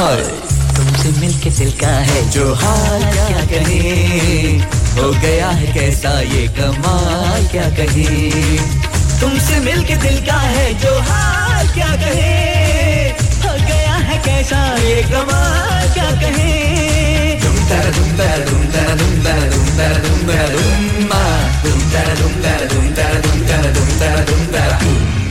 हाय 0.05 0.21
तुमसे 0.77 1.09
मिलके 1.19 1.49
दिल 1.57 1.71
का 1.81 1.91
है 2.07 2.19
जो 2.31 2.43
हाल 2.61 3.03
क्या 3.13 3.45
कहे 3.51 3.93
हो 4.97 5.07
गया 5.21 5.47
है 5.61 5.71
कैसा 5.73 6.11
ये 6.21 6.41
कमाल 6.57 7.47
क्या 7.51 7.63
कहे 7.79 8.05
तुमसे 9.21 9.59
मिलके 9.65 9.95
दिल 10.05 10.19
का 10.27 10.37
है 10.41 10.67
जो 10.83 10.93
हाल 11.09 11.67
क्या 11.73 11.89
कहे 12.03 12.29
हो 13.47 13.55
गया 13.65 13.95
है 14.09 14.21
कैसा 14.27 14.61
ये 14.83 15.01
कमाल 15.09 15.89
क्या 15.97 16.11
कहे 16.21 16.53
दुम 17.41 17.57
तारा 17.71 17.89
दुम 17.97 18.15
तारा 18.21 18.45
दुम 18.45 18.63
तारा 18.77 18.95
दुम 19.01 19.19
तारा 19.25 19.49
दुम 19.49 19.67
तारा 19.77 19.99
दुम 20.05 20.25
तारा 20.29 20.53
दुम 20.53 21.09
मा 21.09 21.23
दुम 21.65 21.81
तारा 21.93 22.13
तारा 24.53 25.24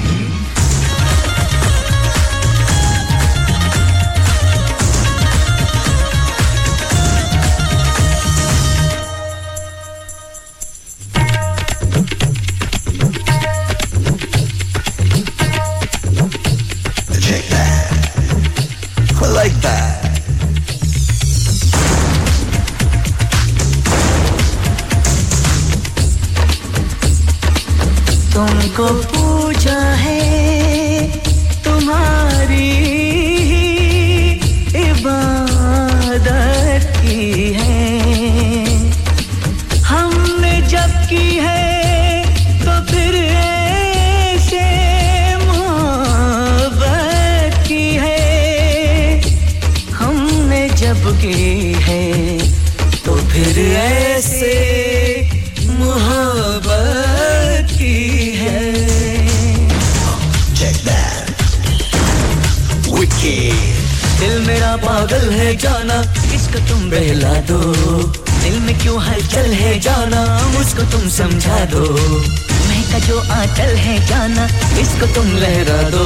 तुम 70.95 71.09
समझा 71.11 71.59
दो। 71.65 71.81
मैं 71.81 72.83
का 72.91 72.99
जो 73.07 73.19
आंचल 73.37 73.71
है 73.77 73.95
जाना 74.07 74.45
इसको 74.81 75.07
तुम 75.15 75.27
लहरा 75.39 75.81
दो। 75.91 76.05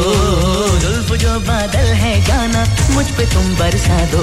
जुल्फ 0.80 1.12
जो 1.22 1.32
बादल 1.40 1.88
है 2.02 2.12
जाना 2.26 2.64
मुझ 2.94 3.04
पे 3.16 3.26
तुम 3.34 3.44
बरसा 3.58 3.98
दो। 4.12 4.22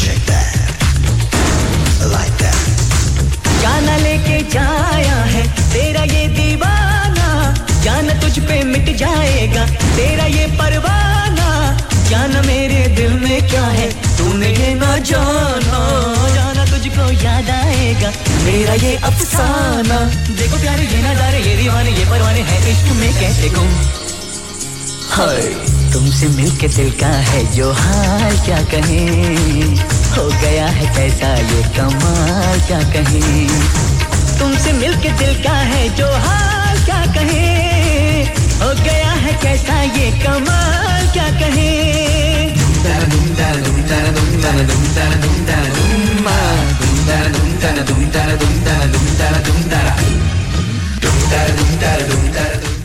Check 0.00 0.20
that. 0.30 0.56
Like 2.12 2.36
that. 2.40 2.56
जाना 3.62 3.96
लेके 3.96 4.40
जाया 4.50 5.18
है 5.34 5.42
तेरा 5.72 6.04
ये 6.14 6.26
दीवाना। 6.38 7.28
जाना 7.84 8.20
तुझ 8.22 8.38
पे 8.38 8.62
मिट 8.64 8.96
जाएगा 8.96 9.66
तेरा 9.96 10.26
ये 10.38 10.46
परवाना। 10.56 11.48
जाना 12.10 12.42
मेरे 12.42 12.86
दिल 12.96 13.12
में 13.12 13.48
क्या 13.48 13.64
है? 13.64 13.88
तूने 14.18 14.48
ये 14.48 14.74
ना 14.74 14.96
जाना 14.98 15.80
जाना 16.34 16.64
तुझको 16.64 17.10
याद 17.24 17.50
आएगा। 17.50 18.10
मेरा 18.44 18.74
ये 18.74 18.96
अफसाना। 18.96 19.98
देखो 20.36 20.56
प्यारे, 20.60 20.82
ये 20.82 21.02
नजारे 21.02 21.38
ये 21.38 21.56
दीवाने, 21.56 21.90
ये 21.90 22.04
परवाने 22.04 22.40
हैं 22.40 22.60
इश्क 22.72 22.92
में 22.92 23.12
कैसे 23.20 23.48
गुम? 23.48 23.68
हाय, 25.10 25.42
तुमसे 25.92 26.28
मिलके 26.28 26.68
दिल 26.68 26.90
का 26.90 27.06
है 27.06 27.44
जो 27.52 27.72
हाल 27.72 28.38
क्या 28.44 28.62
कहे? 28.74 29.00
हो 30.16 30.28
गया 30.42 30.66
है 30.66 30.94
कैसा 30.96 31.34
ये 31.34 31.62
कमाल, 31.76 32.60
क्या 32.66 32.82
कहे? 32.92 33.46
तुमसे 34.38 34.72
मिलके 34.72 35.08
दिल 35.08 35.42
का 35.42 35.56
है 35.72 35.88
जो 35.96 36.06
हाल 36.06 36.84
क्या 36.84 37.04
कहे? 37.14 37.69
हो 38.62 38.72
गया 38.84 39.10
है 39.24 39.32
कैसा 39.42 39.82
ये 39.82 40.10
कमाल, 40.24 41.06
क्या 41.12 41.28
कहे? 41.40 41.68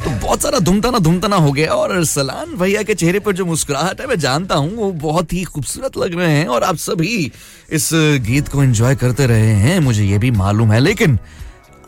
तो 0.04 0.10
बहुत 0.12 0.42
सारा 0.42 0.60
धुमताना 0.60 1.00
धुमताना 1.00 1.36
हो 1.36 1.52
गया 1.52 1.74
और 1.74 2.04
सलान 2.06 2.56
भैया 2.58 2.82
के 2.84 2.94
चेहरे 2.94 3.20
पर 3.20 3.34
जो 3.34 3.46
मुस्कुराहट 3.46 4.02
है, 4.02 4.08
मैं 4.08 4.20
जानता 4.20 4.56
हूँ, 4.56 4.76
वो 4.76 4.92
बहुत 5.02 5.34
ही 5.34 5.44
खूबसूरत 5.44 5.98
लग 5.98 6.18
रहे 6.20 6.32
हैं 6.32 6.48
और 6.48 6.64
आप 6.64 6.76
सभी 6.76 7.32
इस 7.72 7.90
गीत 8.28 8.48
को 8.48 8.64
एंजॉय 8.64 8.96
करते 8.96 9.26
रहे 9.28 9.54
हैं, 9.64 9.80
मुझे 9.80 10.04
ये 10.04 10.18
भी 10.18 10.32
मालूम 10.32 10.72
है, 10.72 10.80
लेकिन 10.80 11.20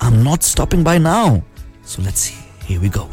I 0.03 0.11
am 0.11 0.19
not 0.23 0.41
stopping 0.43 0.83
by 0.85 0.99
now 0.99 1.39
so 1.87 2.03
let's 2.03 2.19
see 2.19 2.33
Here 2.67 2.81
we 2.81 2.89
go. 2.89 3.07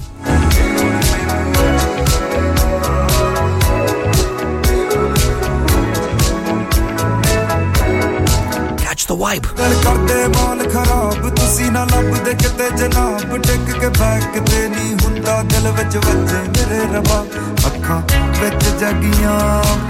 Catch 8.78 9.06
the 9.06 9.16
vibe. 9.22 9.46
ਗੱਲ 9.58 9.74
ਕਰਦੇ 9.84 10.26
ਮਾਲ 10.36 10.62
ਖਰਾਬ 10.72 11.28
ਤੁਸੀਂ 11.36 11.70
ਨਾ 11.72 11.84
ਲੱਭਦੇ 11.92 12.34
ਕਿਤੇ 12.42 12.68
ਜਨਾਬ 12.78 13.36
ਟਿਕ 13.46 13.70
ਕੇ 13.80 13.88
ਬੈਕ 13.98 14.38
ਤੇ 14.50 14.68
ਨਹੀਂ 14.68 14.94
ਹੁੰਦਾ 15.04 15.42
ਦਿਲ 15.52 15.70
ਵਿੱਚ 15.78 15.96
ਵੱਜੇ 15.96 16.42
ਮੇਰੇ 16.56 16.80
ਰਬਾ 16.94 17.24
ਅੱਖਾਂ 17.66 18.00
ਵਿੱਚ 18.40 18.64
ਜਗੀਆਂ 18.80 19.38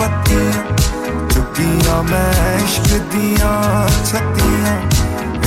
ਪੱਤੀਆਂ 0.01 0.53
ਚੁੱਕੀਆਂ 1.35 2.03
ਮੈਂ 2.11 2.33
ਇਸ਼ਕ 2.65 2.93
ਦੀਆਂ 3.13 3.55
ਛੱਤੀਆਂ 4.11 4.77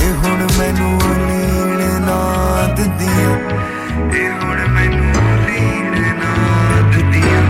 ਇਹ 0.02 0.12
ਹੁਣ 0.24 0.46
ਮੈਨੂੰ 0.58 0.98
ਨੀਣ 1.26 2.00
ਨਾ 2.06 2.18
ਦਿੰਦੀਆਂ 2.76 3.67
ਇਹ 4.14 4.30
ਹੁਣ 4.42 4.66
ਮੈਨੂੰ 4.68 5.12
ਲੀਣ 5.46 6.00
ਨਾ 6.18 6.80
ਦਿੰਦੀਆਂ। 6.92 7.42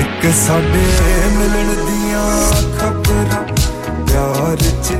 ਇੱਕ 0.00 0.32
ਸਾਡੇ 0.36 0.84
ਮਿਲਣ 1.36 1.74
ਦੀਆਂ 1.86 2.24
ਖਬਰਾਂ, 2.78 3.42
ਪਿਆਰ 4.06 4.56
ਚ 4.56 4.96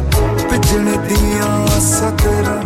ਭਿੱਜਣ 0.51 0.97
ਦੀਆਂ 1.09 1.81
ਸਤਰਾਂ 1.81 2.61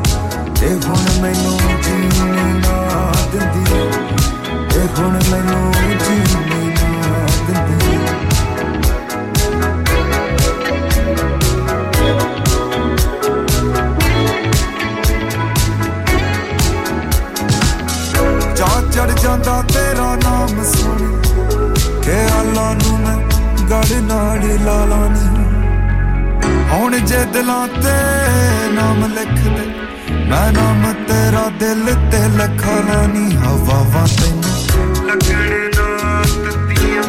ਇਹ 0.63 0.77
ਹੁਣ 0.87 1.07
ਮੈਨੂੰ 1.23 1.59
ਜੀਣ 1.85 2.61
ਨਾ 2.61 3.13
ਦਿੰਦੀ 3.33 3.65
ਇਹ 4.77 4.89
ਹੁਣ 4.99 5.21
ਮੈਨੂੰ 5.31 5.73
ਜਾਂਦਾ 19.33 19.61
ਤੇਰਾ 19.69 20.15
ਨਾਮ 20.25 20.63
ਸੁਣ 20.65 20.99
ਕੇ 22.03 22.17
ਅੱਲਾ 22.41 22.73
ਨੂੰ 22.75 22.99
ਮੈਂ 23.01 23.17
ਗੜ 23.71 23.93
ਨਾਲ 24.03 24.43
ਲਾ 24.65 24.85
ਲਾਨੀ 24.85 25.45
ਹੁਣ 26.73 26.97
ਜੇ 27.01 27.25
ਦਿਲਾਂ 27.33 27.67
ਤੇ 27.69 27.95
ਨਾਮ 28.75 29.05
ਲਿਖ 29.15 29.33
ਦੇ, 29.47 29.65
ਮੈਂ 30.29 30.53
ਨਾਮ 30.53 30.93
ਤੇਰਾ 31.09 31.49
ਦਿਲ 31.61 31.85
ਤੇ 32.11 32.19
ਲਖਾ 32.37 32.79
ਲਾਨੀ 32.89 33.35
ਹਵਾਵਾਂ 33.37 34.07
ਤੈਨੂੰ 34.17 35.07
ਲੱਗਣੇ 35.07 35.61
ਨਾ 35.77 36.23
ਤਤੀਆਂ 36.45 37.03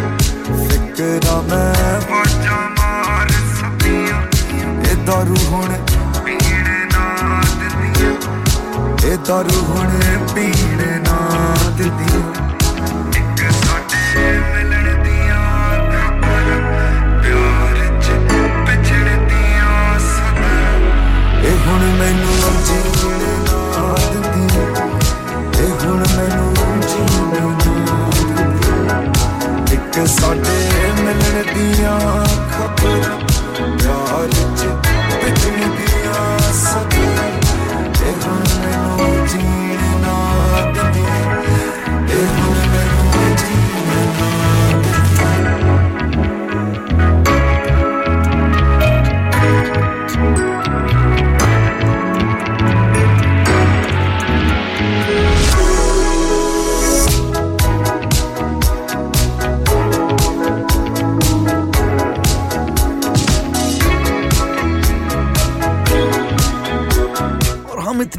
ਫਿਕਰਾਂ 0.59 1.41
ਮੈਂ 1.43 1.99
ਵਾਜਾ 2.09 2.57
ਮਾਰ 2.79 3.31
ਸਤੀਆਂ 3.55 4.21
ਇਹ 4.81 4.95
ਦਾਰੂ 5.07 5.35
ਹੁਣ 5.49 5.75
ਪੀਣੇ 6.25 6.79
ਨਾ 6.93 7.41
ਦਿੰਦੀਆਂ 7.59 8.13
ਇਹ 9.11 9.17
ਦਾਰੂ 9.27 9.63
ਹੁਣ 9.65 9.89
ਪੀਣੇ 10.35 10.99
ਨਾ 10.99 11.12
ਦਿੱਤੀਆਂ 11.77 12.19
ਇੱਕ 13.17 13.39
ਸਾਡੇ 13.53 14.31
ਮਿਲਣ 14.43 15.03
ਦੀਆਂ 15.03 15.39
ਖਬਰ 15.91 16.49
ਪਿਆਰ 17.23 17.77
ਚ 17.99 18.11
ਵਿਛੜਦੀਆਂ 18.67 19.99
ਸਦਾ 19.99 20.51
ਇਹ 21.43 21.57
ਹੁਣ 21.67 21.85
ਮੈਨੂੰ 21.99 22.37
ਜੀਣ 22.67 23.25
ਨਾ 23.43 23.95
ਦਿੰਦੀਆਂ 24.03 24.67
ਇਹ 25.57 25.73
ਹੁਣ 25.85 26.05
ਮੈਨੂੰ 26.15 26.53
ਜੀਣ 26.83 27.17
ਨਾ 27.33 27.49
ਦਿੰਦੀਆਂ 28.19 29.01
ਇੱਕ 29.73 30.05
ਸਾਡੇ 30.09 30.91
ਮਿਲਣ 31.03 31.53
ਦੀਆਂ 31.53 31.99
ਖਬਰ 32.51 33.22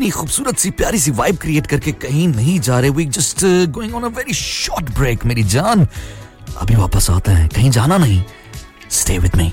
इतनी 0.04 0.12
खूबसूरत 0.12 0.58
सी 0.58 0.70
प्यारी 0.70 0.98
सी 1.00 1.10
वाइब 1.10 1.36
क्रिएट 1.36 1.66
करके 1.66 1.92
कहीं 1.92 2.26
नहीं 2.28 2.58
जा 2.60 2.78
रहे। 2.80 2.90
We 2.90 3.04
just 3.16 3.44
going 3.72 3.94
on 3.94 4.02
a 4.02 4.08
very 4.16 4.34
short 4.34 4.90
break 4.94 5.24
मेरी 5.24 5.42
जान। 5.42 5.86
अभी 6.56 6.74
वापस 6.76 7.10
आते 7.10 7.32
हैं। 7.32 7.48
कहीं 7.48 7.70
जाना 7.70 7.96
नहीं। 7.98 8.22
स्टे 8.90 9.18
विद 9.18 9.36
मी 9.36 9.52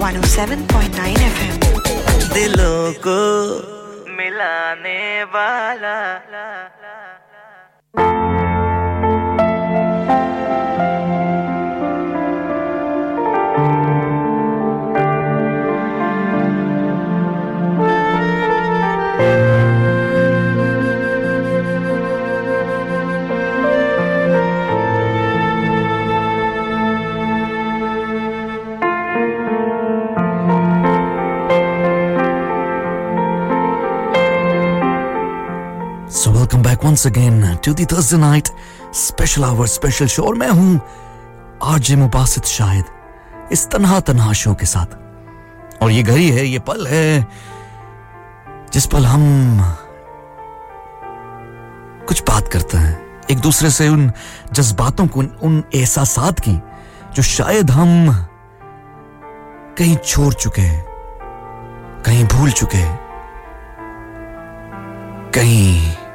107.9 0.00 1.06
FM 1.26 1.56
दिलों 2.34 2.92
को 3.06 3.18
मिलाने 4.16 5.00
वाला। 5.34 5.96
Welcome 36.46 36.62
back 36.62 36.84
once 36.84 37.04
again 37.06 37.58
to 37.62 37.72
the 37.74 37.84
Thursday 37.84 38.18
night 38.18 38.50
special 38.92 39.44
hour 39.44 39.66
special 39.66 40.06
show. 40.06 40.26
और 40.26 40.34
मैं 40.34 40.48
हूँ 40.48 40.80
आरजे 41.62 41.96
मुबासित 41.96 42.44
शायद 42.44 42.84
इस 43.52 43.66
तन्हा 43.70 43.98
तन्हा 44.00 44.32
शो 44.32 44.54
के 44.54 44.66
साथ। 44.66 45.82
और 45.82 45.90
ये 45.90 46.02
घड़ी 46.02 46.28
है, 46.30 46.46
ये 46.46 46.58
पल 46.58 46.86
है, 46.86 47.26
जिस 48.72 48.86
पल 48.86 49.06
हम 49.06 49.24
कुछ 52.08 52.22
बात 52.22 52.48
करते 52.48 52.78
हैं। 52.78 53.24
एक 53.30 53.40
दूसरे 53.40 53.70
से 53.70 53.88
उन 53.88 54.10
जज्बातों 54.52 55.06
को, 55.06 55.20
उन 55.20 55.62
एहसासात 55.74 56.40
की, 56.40 56.58
जो 57.14 57.22
शायद 57.22 57.70
हम 57.70 58.10
कहीं 59.78 59.96
छोड़ 59.96 60.32
चुके 60.34 60.62
हैं, 60.62 60.84
कहीं 62.06 62.24
भूल 62.24 62.50
चुके 62.50 62.78
हैं, 62.78 62.98
कहीं 65.34 66.05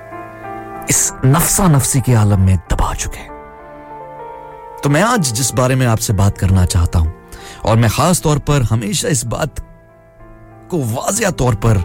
इस 0.90 1.12
नफसा 1.26 1.68
नफसी 1.68 2.02
के 2.02 2.14
आलम 2.14 2.42
में 2.42 2.56
दबा 2.72 2.94
चुके 2.94 3.30
तो 4.82 4.90
मैं 4.90 5.02
आज 5.04 5.32
जिस 5.34 5.54
बारे 5.54 5.76
में 5.76 5.86
आपसे 5.88 6.14
बात 6.14 6.38
करना 6.38 6.66
चाहता 6.66 7.00
हूँ, 7.00 7.14
और 7.66 7.78
मैं 7.78 7.90
खास 7.90 8.22
तौर 8.22 8.40
पर 8.40 8.62
हमेशा 8.64 9.08
इस 9.10 9.26
बात 9.26 9.60
को 10.72 10.78
वाजिया 10.86 11.32
तौर 11.34 11.56
पर 11.66 11.84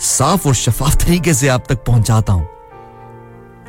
साफ़ 0.00 0.46
और 0.48 0.54
शफाफ 0.54 0.96
तरीके 1.04 1.34
से 1.34 1.48
आप 1.48 1.64
तक 1.68 1.84
पहुंचाता 1.84 2.32
हूँ 2.32 2.48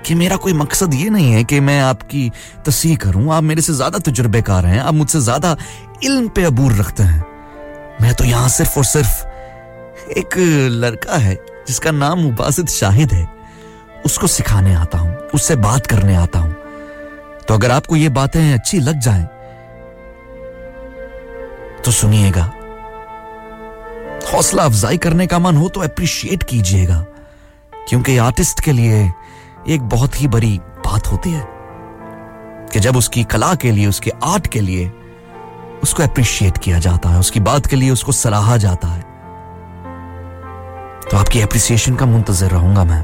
कि 0.06 0.16
मेरा 0.16 0.36
कोई 0.38 0.54
मकसद 0.54 0.94
ये 0.94 1.10
नहीं 1.10 1.32
है 1.32 1.44
कि 1.44 1.60
मैं 1.60 1.80
आपकी 1.82 2.30
तसी 2.66 2.96
करूँ। 2.96 3.32
आप 3.34 3.44
मेरे 3.44 3.62
से 3.62 3.74
ज़्यादा 3.74 4.00
तजुर्बेकार 4.02 4.66
हैं, 4.66 4.80
आप 4.80 4.94
मुझसे 4.94 5.20
ज़्यादा 5.22 5.56
इल्म 6.04 6.28
पे 6.30 6.44
अबूर 6.44 6.74
रखते 6.74 7.04
हैं। 7.04 7.26
मैं 8.02 8.14
तो 8.14 8.24
यहाँ 8.24 8.50
सिर्फ़ 8.50 8.78
और 8.78 8.86
सिर्फ़ 8.86 9.26
एक 10.18 10.38
लड़का 10.74 11.18
है 11.18 11.36
जिसका 11.68 11.92
नाम 11.94 12.20
मुबासित 12.20 12.70
शाहिद 12.72 13.12
है। 13.14 13.37
उसको 14.06 14.28
सिखाने 14.28 14.74
आता 14.76 14.98
हूँ, 14.98 15.16
उससे 15.34 15.56
बात 15.58 15.88
करने 15.88 16.16
आता 16.16 16.40
हूँ। 16.40 16.56
तो 17.48 17.54
अगर 17.54 17.72
आपको 17.72 17.96
ये 17.96 18.10
बातें 18.12 18.54
अच्छी 18.54 18.80
लग 18.80 19.00
जाएँ 19.00 19.24
तो 21.86 21.92
सुनिएगा। 21.94 22.44
हौसला 24.28 24.64
अफजाई 24.64 24.98
करने 24.98 25.28
का 25.28 25.40
मन 25.40 25.58
हो 25.58 25.68
तो 25.70 25.82
अप्रिशिएट 25.82 26.44
कीजिएगा, 26.44 27.06
क्योंकि 27.74 28.18
आर्टिस्ट 28.20 28.60
के 28.60 28.72
लिए 28.72 29.12
एक 29.68 29.82
बहुत 29.90 30.22
ही 30.22 30.28
बड़ी 30.28 30.58
बात 30.86 31.08
होती 31.08 31.32
है 31.32 31.46
कि 32.74 32.80
जब 32.80 32.98
उसकी 32.98 33.24
कला 33.24 33.54
के 33.56 33.72
लिए, 33.72 33.88
उसके 33.88 34.12
आर्ट 34.26 34.48
के 34.48 34.62
लिए 34.62 34.92
उसको 35.84 36.04
अप्रिशिएट 36.04 36.58
किया 36.58 36.80
जाता 36.80 37.10
है, 37.10 37.20
उसकी 37.20 37.40
बात 37.42 37.68
के 37.68 37.76
लिए 37.76 37.90
उसको 37.92 38.12
सराहा 38.12 38.58
जाता 38.58 38.88
है। 38.88 39.02
तो 41.02 41.18
आपकी 41.18 41.42
अप्रिसिएशन 41.42 41.96
का 41.96 42.06
मुंतजर 42.06 42.50
रहूँगा 42.50 42.84
मैं। 42.84 43.04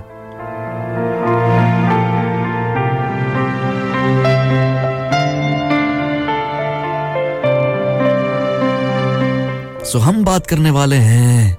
सो 9.93 9.99
हम 9.99 10.23
बात 10.25 10.47
करने 10.47 10.69
वाले 10.71 10.95
हैं 10.97 11.57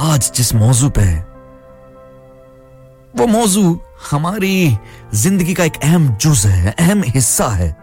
आज 0.00 0.30
जिस 0.36 0.54
मौजू 0.54 0.88
पे। 0.98 1.02
वो 3.12 3.26
मौजू 3.26 3.78
हमारी 4.10 4.78
ज़िंदगी 5.14 5.54
का 5.54 5.64
एक 5.64 5.76
अहम 5.76 6.08
जुज 6.16 6.46
है, 6.46 6.72
अहम 6.72 7.02
हिस्सा 7.06 7.48
है, 7.48 7.76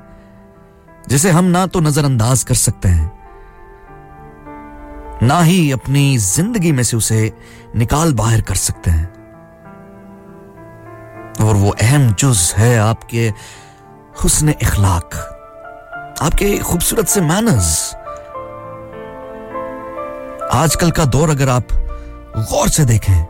जिसे 1.09 1.31
हम 1.31 1.45
ना 1.45 1.65
तो 1.67 1.79
नजरअंदाज 1.79 2.43
कर 2.43 2.55
सकते 2.55 2.89
हैं, 2.89 3.11
ना 5.23 5.41
ही 5.41 5.71
अपनी 5.71 6.17
ज़िंदगी 6.17 6.71
में 6.71 6.83
से 6.83 6.97
उसे 6.97 7.31
निकाल 7.75 8.13
बाहर 8.13 8.41
कर 8.41 8.55
सकते 8.57 8.91
हैं। 8.91 9.07
और 11.39 11.55
वो 11.55 11.69
अहम 11.71 12.13
जुज 12.13 12.53
है 12.57 12.77
आपके 12.79 13.31
हुस्न 14.23 14.55
इखलाक 14.61 15.15
आपके 16.21 16.57
खूबसूरत 16.59 17.07
से 17.07 17.21
मैनर्स 17.23 17.93
आजकल 20.53 20.91
का 20.91 21.05
दौर 21.05 21.29
अगर 21.29 21.49
आप 21.49 21.67
गौर 22.51 22.69
से 22.69 22.83
देखें 22.85 23.23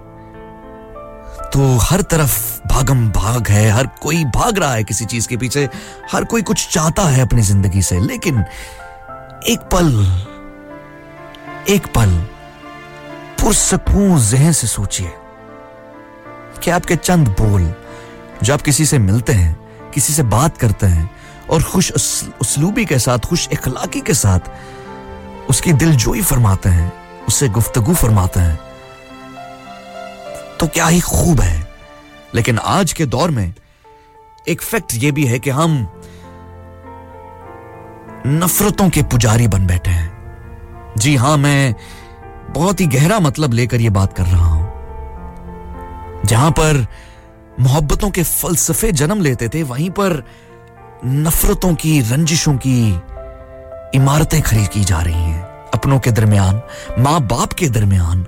तो 1.53 1.77
हर 1.81 2.01
तरफ़ 2.01 2.67
भागम 2.67 3.09
भाग 3.11 3.47
है, 3.47 3.69
हर 3.69 3.87
कोई 4.01 4.23
भाग 4.25 4.57
रहा 4.57 4.73
है 4.73 4.83
किसी 4.83 5.05
चीज़ 5.05 5.27
के 5.27 5.37
पीछे, 5.37 5.67
हर 6.11 6.23
कोई 6.23 6.41
कुछ 6.41 6.67
चाहता 6.67 7.03
है 7.03 7.21
अपनी 7.21 7.41
ज़िंदगी 7.41 7.81
से, 7.81 7.99
लेकिन 7.99 8.43
एक 9.49 9.59
पल 9.73 9.87
एक 11.69 11.87
पल 11.95 12.09
पुरसकून 13.41 14.19
जहन 14.19 14.51
से 14.51 14.67
सोचिए 14.67 15.11
कि 16.63 16.71
आपके 16.71 16.95
चंद 16.95 17.27
बोल 17.39 17.73
जो 18.43 18.53
आप 18.53 18.61
किसी 18.61 18.85
से 18.85 18.99
मिलते 18.99 19.33
हैं, 19.33 19.91
किसी 19.93 20.13
से 20.13 20.23
बात 20.23 20.57
करते 20.57 20.87
हैं, 20.87 21.09
और 21.49 21.63
खुश 21.63 21.91
उसलूबी 22.41 22.85
के 22.85 22.99
साथ, 22.99 23.19
खुश 23.19 23.47
इखलाकी 23.51 24.01
के 24.01 24.13
साथ 24.13 24.51
उसकी 25.49 25.73
दिलजोई 25.73 26.21
फरमाते 26.21 26.69
हैं 26.69 26.91
उससे 27.27 27.49
गुफ्तगु 27.49 27.93
फरमाते 27.93 28.39
हैं। 28.39 28.59
तो 30.59 30.67
क्या 30.67 30.87
ही 30.87 30.99
खूब 30.99 31.41
है। 31.41 31.67
लेकिन 32.35 32.59
आज 32.59 32.93
के 32.93 33.05
दौर 33.05 33.31
में 33.31 33.53
एक 34.47 34.61
फैक्ट 34.61 34.93
यह 34.93 35.11
भी 35.11 35.25
है 35.25 35.39
कि 35.39 35.49
हम 35.49 36.01
नफरतों 38.27 38.89
के 38.89 39.03
पुजारी 39.03 39.47
बन 39.47 39.67
बैठे 39.67 39.91
हैं। 39.91 40.13
जी 40.97 41.15
हाँ, 41.15 41.37
मैं 41.37 41.75
बहुत 42.49 42.81
ही 42.81 42.85
गहरा 42.85 43.19
मतलब 43.19 43.53
लेकर 43.53 43.81
यह 43.81 43.89
बात 43.89 44.13
कर 44.13 44.23
रहा 44.23 44.45
हूँ। 44.45 44.73
जहाँ 46.25 46.51
पर 46.51 46.87
मोहब्बतों 47.59 48.09
के 48.09 48.23
फलसफे 48.23 48.91
जन्म 48.91 49.21
लेते 49.21 49.49
थे, 49.49 49.63
वहीं 49.63 49.89
पर 49.89 50.23
नफरतों 51.05 51.75
की 51.75 52.01
रंजिशों 52.01 52.53
की 52.53 53.01
इमारतें 53.95 54.41
खड़ी 54.41 54.65
की 54.65 54.83
जा 54.83 55.01
रही 55.01 55.23
हैं। 55.23 55.52
अपनों 55.83 55.99
के 55.99 56.11
दरमियान 56.11 56.61
माँ 56.99 57.19
बाप 57.21 57.53
के 57.53 57.67
दरमियान 57.69 58.19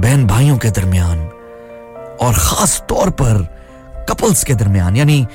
बहन 0.00 0.26
भाइयों 0.26 0.56
के 0.58 0.70
दरमियान, 0.70 1.18
और 2.20 2.34
खास 2.34 2.84
तौर 2.88 3.10
पर 3.10 3.42
कपल्स 4.08 4.44
के 4.44 4.54
दरमियान, 4.54 4.96
यानी 4.96 5.26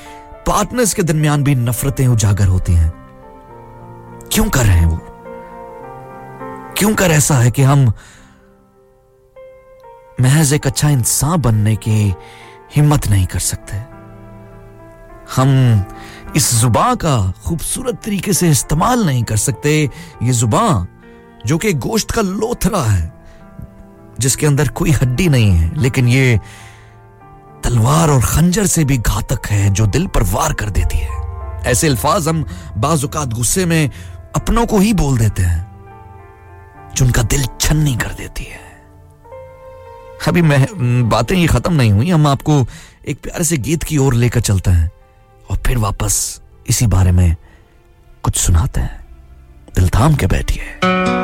पार्टनर्स 0.48 0.94
के 0.94 1.04
दरमियान 1.04 1.44
भी 1.44 1.56
नफरतें 1.56 2.08
उजागर 2.08 2.48
होती 2.48 2.74
हैं। 2.74 2.90
क्यों 4.34 4.50
कर 4.50 4.66
रहे 4.66 4.78
हैं 4.78 4.86
वो? 4.86 4.98
क्यों 6.78 6.94
कर 6.96 7.12
ऐसा 7.12 7.36
है 7.36 7.52
कि 7.52 7.62
हम 7.62 7.94
महज 10.22 10.54
एक 10.54 10.68
अच्छा 10.68 10.90
इंसान 10.90 11.42
बनने 11.42 11.76
की 11.76 12.14
हिम्मत 12.76 13.08
नहीं 13.08 13.26
कर 13.26 13.40
सकते? 13.40 13.78
हम 15.36 15.86
इस 16.36 16.54
जुबा 16.56 16.96
का 16.96 17.34
खूबसूरत 17.46 18.02
तरीके 18.06 18.34
से 18.34 18.50
इस्तेमाल 18.50 19.06
नहीं 19.06 19.24
कर 19.24 19.38
सकते। 19.38 19.90
ये 20.24 20.32
जुबा 20.32 20.88
जो 21.46 21.58
कि 21.58 21.74
गोश्त 21.74 22.12
का 22.12 22.22
लोथरा 22.22 22.84
है, 22.84 23.14
जिसके 24.20 24.46
अंदर 24.46 24.68
कोई 24.68 24.92
हड्डी 24.92 25.28
नहीं 25.30 25.52
है, 25.52 25.82
लेकिन 25.82 26.08
ये 26.08 26.40
तलवार 27.64 28.10
और 28.10 28.22
खंजर 28.22 28.66
से 28.66 28.84
भी 28.86 28.98
घातक 28.98 29.48
है, 29.48 29.70
जो 29.70 29.86
दिल 29.86 30.08
पर 30.08 30.24
वार 30.24 30.54
कर 30.54 30.70
देती 30.70 30.98
है। 30.98 31.22
ऐसे 31.66 31.88
अल्फाज 31.88 32.28
हम 32.28 32.46
बाजुकात 32.78 33.28
गुस्से 33.28 33.66
में 33.66 33.90
अपनों 34.36 34.66
को 34.66 34.80
ही 34.80 34.94
बोल 34.94 35.18
देते 35.18 35.44
हैं 35.44 35.72
जिनका 36.96 37.24
दिल 37.24 37.46
छन्नी 37.62 37.96
कर 37.96 38.14
देती 38.14 38.44
है। 38.44 38.62
अभी 40.28 40.42
मैं, 40.42 41.10
बातें 41.10 41.36
ये 41.36 41.48
खत्म 41.48 41.74
नहीं 41.74 41.92
हुई, 41.92 42.10
हम 42.10 42.28
आपको 42.28 42.66
एक 43.08 43.22
प्यारे 43.24 43.44
से 43.44 43.58
गीत 43.58 43.84
की 43.84 43.98
ओर 43.98 44.14
लेकर 44.14 44.40
चलते 44.40 44.72
हैं, 44.72 44.92
और 45.52 45.58
फिर 45.58 45.78
वापस 45.78 46.42
इसी 46.70 46.88
बारे 46.88 47.12
में 47.12 47.36
कुछ 48.24 48.36
सुनाते 48.36 48.82
हैं। 48.82 49.08
दिल 49.76 49.90
थाम 49.90 50.16
के 50.16 50.28
बैठिए। 50.28 50.64
मेरा 50.84 51.23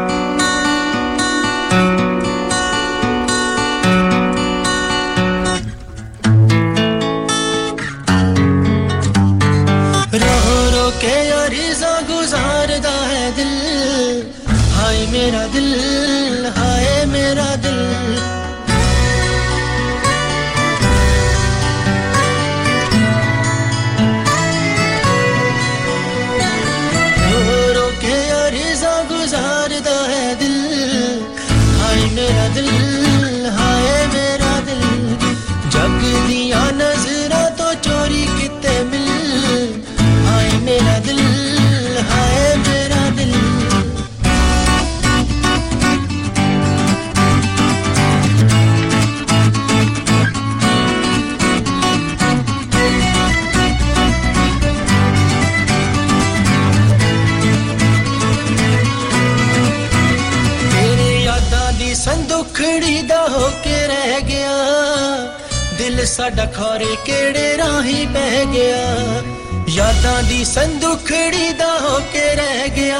ਸਾਡਾ 66.09 66.45
ਖਾਰੇ 66.45 66.95
ਕਿਹੜੇ 67.05 67.57
ਰਾਹੀ 67.57 68.05
ਬਹਿ 68.13 68.45
ਗਿਆ 68.45 69.21
ਯਾਦਾਂ 69.69 70.21
ਦੀ 70.23 70.43
ਸੰਦੂਖੜੀ 70.45 71.51
ਦਾ 71.59 71.67
ਹੋ 71.79 71.99
ਕੇ 72.13 72.23
ਰਹਿ 72.35 72.69
ਗਿਆ 72.75 72.99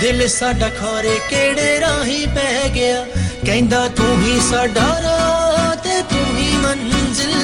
ਦਿਲ 0.00 0.26
ਸਾਡਾ 0.28 0.68
ਖਾਰੇ 0.80 1.18
ਕਿਹੜੇ 1.30 1.78
ਰਾਹੀ 1.80 2.24
ਬਹਿ 2.34 2.68
ਗਿਆ 2.74 3.04
ਕਹਿੰਦਾ 3.46 3.86
ਤੂੰ 3.96 4.20
ਹੀ 4.22 4.38
ਸਾਡਾ 4.50 4.88
ਰਾਹ 5.04 5.74
ਤੇ 5.84 6.02
ਤੂੰ 6.10 6.36
ਹੀ 6.36 6.56
ਮੰਜ਼ਿਲ 6.56 7.34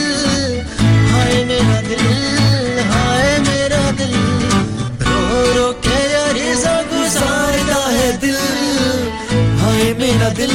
ਹਾਏ 1.12 1.44
ਮੇਰਾ 1.44 1.80
ਦਿਲ 1.88 2.80
ਹਾਏ 2.92 3.38
ਮੇਰਾ 3.48 3.90
ਦਿਲ 3.98 4.14
ਰੋ 5.02 5.44
ਰੋ 5.56 5.72
ਕੇ 5.82 5.96
ਅਰਜ਼ਾ 6.20 6.80
ਗੁਜ਼ਾਰਦਾ 6.92 7.80
ਹੈ 7.90 8.10
ਦਿਲ 8.20 8.36
ਹਾਏ 9.62 9.92
ਮੇਰਾ 9.94 10.28
ਦਿਲ 10.36 10.52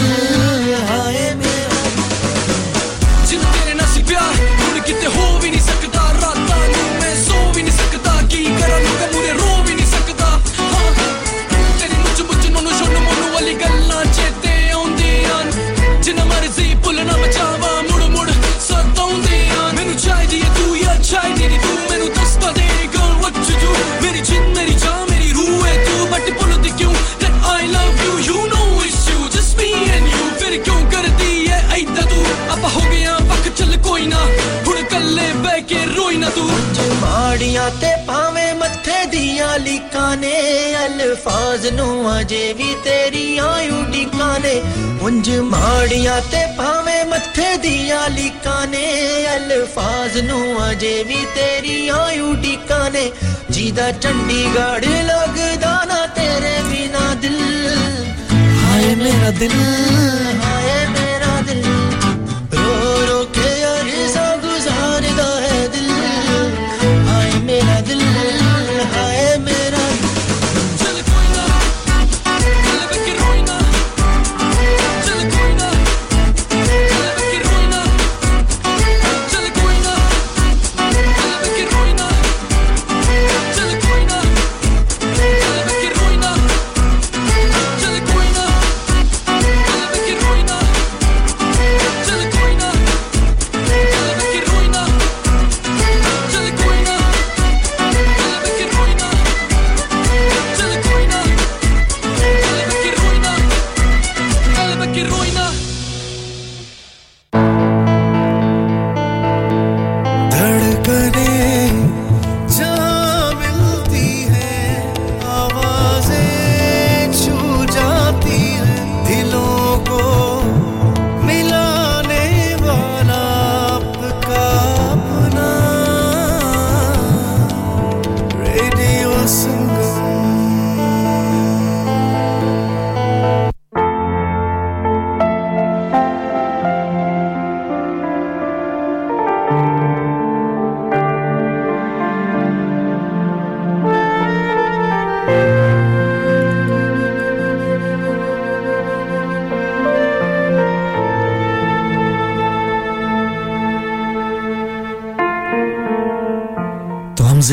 आया 39.41 39.55
लिकाने 39.57 40.33
अल्फाज 40.77 41.63
नु 41.77 41.85
अजे 42.09 42.41
भी 42.57 42.69
माड़िया 45.53 46.17
ते 46.29 46.41
भावे 46.57 46.97
दिया 47.63 48.01
लिकाने 48.17 48.83
अल्फाज 49.33 50.17
नु 50.29 50.37
भी 51.09 51.19
तेरी 51.37 51.77
आयु 51.97 52.33
टिकाने 52.45 53.05
जीदा 53.57 53.89
चंडीगढ़ 54.05 54.87
लगदा 55.09 55.75
ना 55.89 55.99
तेरे 56.19 56.55
बिना 56.69 57.05
दिल 57.25 57.41
हाय 58.61 58.95
मेरा 59.03 59.31
दिल 59.41 60.50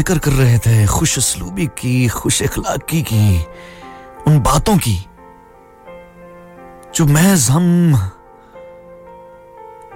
ज़िक्र 0.09 0.20
कर 0.24 0.32
रहे 0.32 0.59
थे, 0.59 0.86
खुश 0.86 1.16
असलूबी 1.18 1.66
की, 1.78 2.09
खुश 2.09 2.42
अखलाकी 2.42 3.00
की, 3.02 3.44
उन 4.26 4.38
बातों 4.40 4.76
की, 4.78 4.94
जो 6.94 7.06
महज 7.06 7.48
हम 7.50 7.66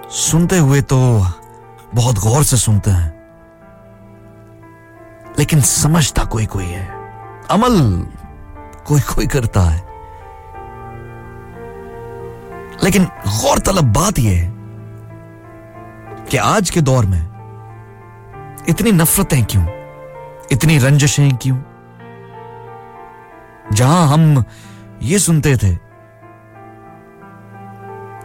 सुनते 0.09 0.57
हुए 0.57 0.81
तो 0.83 0.99
बहुत 1.95 2.19
गौर 2.19 2.43
से 2.43 2.57
सुनते 2.57 2.91
हैं। 2.91 3.09
लेकिन 5.39 5.61
समझता 5.63 6.25
कोई 6.25 6.45
कोई 6.45 6.65
है, 6.65 6.85
अमल 7.49 7.81
कोई 8.85 9.01
कोई 9.15 9.27
करता 9.27 9.61
है। 9.61 9.81
लेकिन 12.83 13.05
गौरतलब 13.33 13.93
बात 13.93 14.19
यह 14.19 14.41
है 14.41 14.51
कि 16.25 16.37
आज 16.37 16.69
के 16.69 16.81
दौर 16.81 17.05
में 17.05 17.21
इतनी 18.69 18.91
नफरतें 18.91 19.43
क्यों? 19.45 19.82
इतनी 20.53 20.77
रंजशें 20.77 21.35
क्यों? 21.37 21.57
जहाँ 23.73 24.07
हम 24.07 24.43
ये 25.01 25.19
सुनते 25.19 25.55
थे 25.57 25.75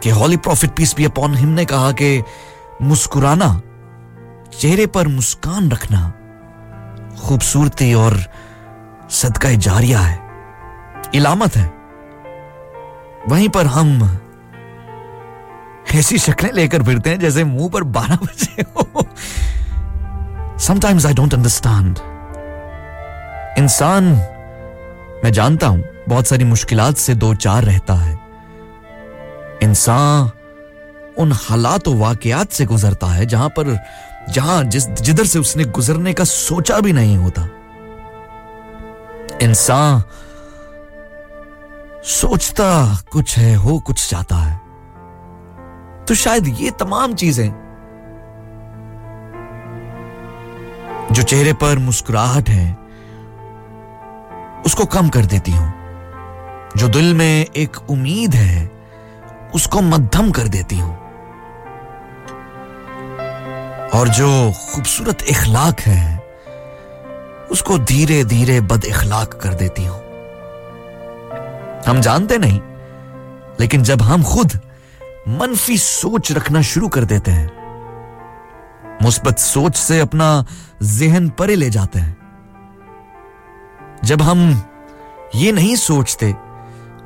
कि 0.03 0.09
holy 0.09 0.37
prophet 0.37 0.71
peace 0.71 0.95
be 0.95 1.05
upon 1.05 1.35
him 1.35 1.49
ने 1.49 1.65
कहा 1.65 1.91
कि 1.91 2.23
मुस्कुराना, 2.81 3.61
चेहरे 4.59 4.85
पर 4.87 5.07
मुस्कान 5.07 5.71
रखना 5.71 6.01
खूबसूरती 7.21 7.93
और 7.93 8.17
सदका 9.11 9.53
जारिया 9.57 9.99
है, 9.99 10.19
इलामत 11.15 11.55
है। 11.55 11.65
वहीं 13.29 13.49
पर 13.49 13.65
हम 13.67 14.19
ऐसी 15.95 16.17
शक्लें 16.17 16.51
लेकर 16.53 16.83
फिरते 16.83 17.09
हैं 17.09 17.19
जैसे 17.19 17.43
मुँह 17.43 17.69
पर 17.69 17.83
बारह 17.83 18.15
बजे 18.15 18.61
हो। 18.61 19.05
समटाइम्स 20.59 21.05
आई 21.05 21.13
डोंट 21.13 21.33
अंडरस्टैंड 21.33 21.99
इंसान, 23.59 24.03
मैं 25.23 25.31
जानता 25.31 25.67
हूँ, 25.67 25.83
बहुत 26.09 26.27
सारी 26.27 26.43
मुश्किलात 26.43 26.97
से 26.97 27.15
दो 27.15 27.33
चार 27.35 27.63
रहता 27.63 27.93
है। 27.93 28.19
इंसान 29.63 30.29
उन 31.17 31.31
हालात 31.31 31.87
वाकयात 31.87 32.51
से 32.51 32.65
गुजरता 32.65 33.07
है 33.07 33.25
जहाँ 33.25 33.49
पर, 33.49 33.85
जहाँ 34.29 34.63
जिस, 34.63 34.87
जिधर 34.87 35.25
से 35.25 35.39
उसने 35.39 35.63
गुजरने 35.63 36.13
का 36.13 36.23
सोचा 36.23 36.79
भी 36.79 36.93
नहीं 36.93 37.17
होता। 37.17 37.49
इंसान 39.41 40.03
सोचता 42.03 42.97
कुछ 43.11 43.37
है, 43.37 43.55
हो 43.55 43.79
कुछ 43.79 44.09
चाहता 44.09 44.35
है। 44.35 44.57
तो 46.05 46.15
शायद 46.15 46.47
ये 46.47 46.71
तमाम 46.71 47.13
चीज़ें 47.13 47.49
जो 51.11 51.23
चेहरे 51.23 51.53
पर 51.53 51.77
मुस्कुराहट 51.77 52.49
है 52.49 52.78
उसको 54.69 54.85
कम 54.85 55.07
कर 55.09 55.25
देती 55.25 55.51
हूँ। 55.51 55.67
जो 56.77 56.87
दिल 56.87 57.13
में 57.13 57.45
एक 57.55 57.77
उम्मीद 57.89 58.35
है, 58.35 58.71
उसको 59.55 59.81
मध्यम 59.81 60.31
कर 60.31 60.47
देती 60.47 60.77
हूँ। 60.77 60.93
और 63.89 64.07
जो 64.07 64.51
खूबसूरत 64.51 65.23
इखलाक 65.29 65.79
है, 65.79 66.19
उसको 67.51 67.77
धीरे 67.77 68.23
धीरे 68.23 68.61
बद 68.61 68.85
इखलाक 68.85 69.33
कर 69.33 69.53
देती 69.53 69.85
हूँ। 69.85 69.97
हम 71.87 72.01
जानते 72.01 72.37
नहीं, 72.37 72.59
लेकिन 73.59 73.83
जब 73.83 74.01
हम 74.01 74.23
खुद 74.23 74.59
मनफी 75.27 75.77
सोच 75.77 76.31
रखना 76.31 76.61
शुरू 76.61 76.87
कर 76.87 77.05
देते 77.05 77.31
हैं, 77.31 77.49
मुस्बत 79.03 79.39
सोच 79.39 79.75
से 79.75 79.99
अपना 79.99 80.45
जहन 80.83 81.29
परे 81.29 81.55
ले 81.55 81.69
जाते 81.69 81.99
हैं। 81.99 82.18
जब 84.03 84.21
हम 84.21 84.63
ये 85.35 85.51
नहीं 85.51 85.75
सोचते 85.75 86.35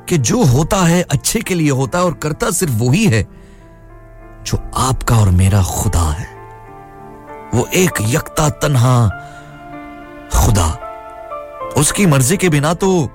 कि 0.09 0.17
जो 0.17 0.43
होता 0.43 0.77
है 0.77 1.01
अच्छे 1.01 1.41
के 1.41 1.55
लिए 1.55 1.69
होता 1.69 1.99
है 1.99 2.05
और 2.05 2.13
करता 2.13 2.51
सिर्फ़ 2.51 2.73
वही 2.73 3.05
है, 3.05 3.23
जो 4.45 4.71
आपका 4.75 5.17
और 5.17 5.29
मेरा 5.29 5.63
खुदा 5.63 6.11
है, 6.11 6.27
वो 7.53 7.65
एक 7.73 7.91
यकता 8.01 8.49
तन्हा 8.49 9.07
खुदा। 10.33 10.69
उसकी 11.77 12.05
मर्ज़ी 12.05 12.37
के 12.37 12.49
बिना 12.49 12.73
तो 12.73 13.09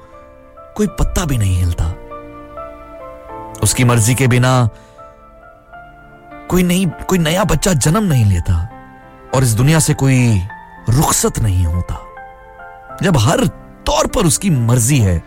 कोई 0.76 0.86
पत्ता 0.86 1.24
भी 1.24 1.38
नहीं 1.38 1.58
हिलता। 1.58 1.84
उसकी 3.62 3.84
मर्ज़ी 3.84 4.14
के 4.14 4.26
बिना 4.26 4.68
कोई 6.50 6.62
नहीं, 6.62 6.86
कोई 6.86 7.18
नया 7.18 7.44
बच्चा 7.44 7.72
जन्म 7.72 8.04
नहीं 8.04 8.24
लेता 8.24 8.68
और 9.34 9.42
इस 9.42 9.50
दुनिया 9.50 9.78
से 9.78 9.94
कोई 9.94 10.42
रुखसत 10.88 11.38
नहीं 11.38 11.66
होता। 11.66 12.04
जब 13.02 13.16
हर 13.16 13.67
तौर 13.88 14.06
पर 14.06 14.26
उसकी 14.26 14.50
मर्ज़ी 14.50 14.98
है। 15.00 15.22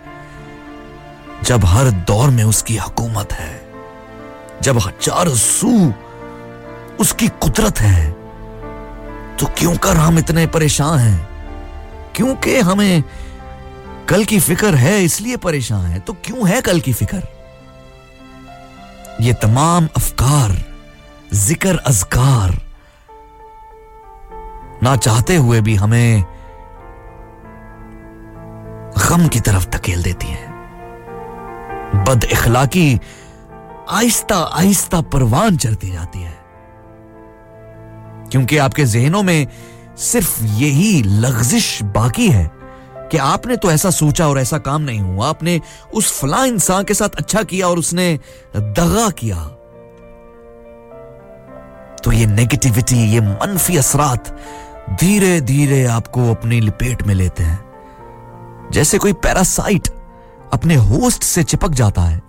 जब 1.44 1.66
हर 1.66 1.90
दौर 2.08 2.30
में 2.30 2.44
उसकी 2.44 2.76
हुकूमत 2.78 3.34
है, 3.34 3.54
जब 4.64 4.78
हज़ार 4.80 5.30
सू 5.38 5.94
उसकी 7.00 7.28
कुदरत 7.28 7.80
है 7.80 8.10
तो 9.38 9.46
क्यों 9.58 9.76
कर 9.78 9.98
हम 9.98 10.18
इतने 10.20 10.46
परेशान 10.50 11.00
हैं? 11.00 11.28
क्योंकि 12.16 12.60
हमें 12.60 13.04
कल 14.10 14.24
की 14.26 14.40
फ़िक्र 14.40 14.76
है, 14.76 15.04
इसलिए 15.04 15.38
परेशान 15.40 15.86
है। 15.86 16.00
तो 16.00 16.14
क्यों 16.26 16.48
है 16.50 16.62
कल 16.62 16.80
की 16.80 16.94
फ़िक्र? 16.94 17.22
ये 19.22 19.34
तमाम 19.42 19.88
अफकार, 19.98 20.58
ज़िक्र 21.36 21.78
अजकार 21.78 22.60
ना 24.84 24.96
चाहते 24.98 25.36
हुए 25.36 25.62
भी 25.62 25.76
हमें 25.76 26.24
गम 29.12 29.28
की 29.28 29.40
तरफ़ 29.40 29.70
धकेल 29.70 30.04
देती 30.04 30.28
है। 30.28 30.48
बद 32.04 32.24
इखलाकी 32.24 33.00
आहिस्ता 33.90 34.36
आहिस्ता 34.36 35.02
परवान 35.02 35.58
चढ़ती 35.58 35.92
जाती 35.92 36.20
है। 36.20 36.40
क्योंकि 38.32 38.58
आपके 38.58 38.86
जहनों 38.86 39.24
में 39.24 39.48
सिर्फ़ 39.98 40.44
यही 40.44 41.04
लग्जिश 41.04 41.84
बाकी 41.84 42.30
है 42.30 42.52
कि 43.12 43.18
आपने 43.18 43.56
तो 43.56 43.72
ऐसा 43.72 43.90
सोचा 43.90 44.28
और 44.28 44.40
ऐसा 44.40 44.58
काम 44.58 44.82
नहीं 44.82 45.00
हुआ। 45.00 45.30
आपने 45.30 45.62
उस 45.94 46.22
फला 46.22 46.46
इंसान 46.46 46.84
के 46.84 46.94
साथ 46.94 47.10
अच्छा 47.10 47.44
किया 47.44 47.68
और 47.68 47.80
उसने 47.80 48.20
दगा 48.56 49.10
किया। 49.10 49.44
तो 52.04 52.12
ये 52.12 52.26
नेगेटिविटी 52.26 52.96
ये 52.96 53.22
मनफी 53.22 53.78
असरात 53.78 54.38
धीरे 54.90 55.42
धीरे 55.42 55.86
आपको 55.86 56.32
अपनी 56.32 56.62
लपेट 56.62 57.04
में 57.04 57.16
लेते 57.16 57.44
हैं। 57.44 57.71
जैसे 58.72 58.98
कोई 58.98 59.14
पैरासाइट 59.14 59.88
अपने 60.54 60.76
होस्ट 60.76 61.24
से 61.24 61.44
चिपक 61.44 61.72
जाता 61.72 62.02
है। 62.02 62.22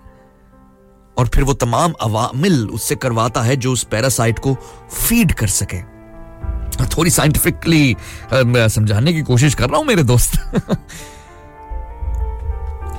और 1.17 1.27
फिर 1.27 1.43
वो 1.43 1.53
तमाम 1.53 1.93
अवामिल 2.01 2.69
उससे 2.69 2.95
करवाता 2.95 3.41
है 3.41 3.55
जो 3.55 3.71
उस 3.73 3.83
पैरासाइट 3.83 4.39
को 4.39 4.53
फ़ीड 4.91 5.33
कर 5.33 5.47
सके। 5.47 5.81
थोड़ी 6.85 7.09
साइंटिफिकली 7.09 7.95
समझाने 8.33 9.13
की 9.13 9.21
कोशिश 9.21 9.55
कर 9.55 9.69
रहा 9.69 9.77
हूँ 9.77 9.85
मेरे 9.85 10.03
दोस्त। 10.03 10.31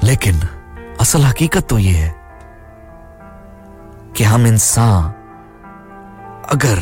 लेकिन 0.05 0.41
असल 1.01 1.23
हकीकत 1.23 1.67
तो 1.69 1.79
यह 1.79 1.97
है 1.97 2.15
कि 4.17 4.25
हम 4.25 4.47
इंसान 4.47 5.13
अगर 6.51 6.79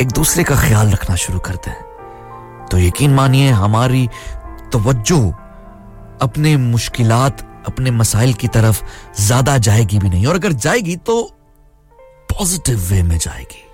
एक 0.00 0.08
दूसरे 0.08 0.44
का 0.44 0.56
ख्याल 0.56 0.90
रखना 0.90 1.16
शुरू 1.16 1.38
करते 1.38 1.70
हैं 1.70 2.66
तो 2.70 2.78
यकीन 2.78 3.14
मानिए 3.14 3.50
हमारी 3.50 4.08
तवज्जो 4.72 5.34
अपने 6.22 6.56
मुश्किलात 6.56 7.42
अपने 7.68 7.90
मसाइल 7.90 8.32
की 8.40 8.48
तरफ़ 8.56 8.82
ज़्यादा 9.20 9.56
जाएगी 9.68 9.98
भी 9.98 10.08
नहीं 10.08 10.26
और 10.26 10.34
अगर 10.34 10.52
जाएगी 10.52 10.96
तो 11.06 11.22
पॉजिटिव 12.32 12.78
वे 12.90 13.02
में 13.02 13.18
जाएगी 13.18 13.64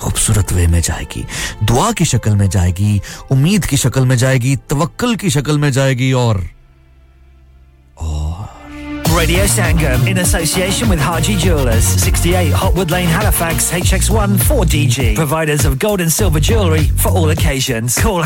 खूबसूरत 0.00 0.52
वे 0.52 0.66
में 0.66 0.80
जाएगी 0.80 1.24
दुआ 1.62 1.90
की 1.98 2.04
शक्ल 2.04 2.34
में 2.36 2.48
जाएगी 2.48 3.00
उम्मीद 3.32 3.64
की 3.66 3.76
शक्ल 3.76 4.04
में 4.06 4.16
जाएगी 4.16 4.56
तवक्कल 4.70 5.14
की 5.16 5.30
शक्ल 5.30 5.58
में 5.58 5.70
जाएगी 5.72 6.12
और 6.24 6.42
Radio 9.14 9.46
Sangam 9.46 10.08
in 10.08 10.18
association 10.18 10.88
with 10.88 10.98
Haji 10.98 11.36
Jewelers, 11.36 11.84
68 11.84 12.52
Hotwood 12.52 12.90
Lane, 12.90 13.06
Halifax, 13.06 13.70
HX1 13.70 14.36
4DG. 14.38 15.14
Providers 15.14 15.64
of 15.64 15.78
gold 15.78 16.00
and 16.00 16.12
silver 16.12 16.40
jewellery 16.40 16.88
for 16.88 17.10
all 17.10 17.30
occasions. 17.30 17.96
Call 17.96 18.12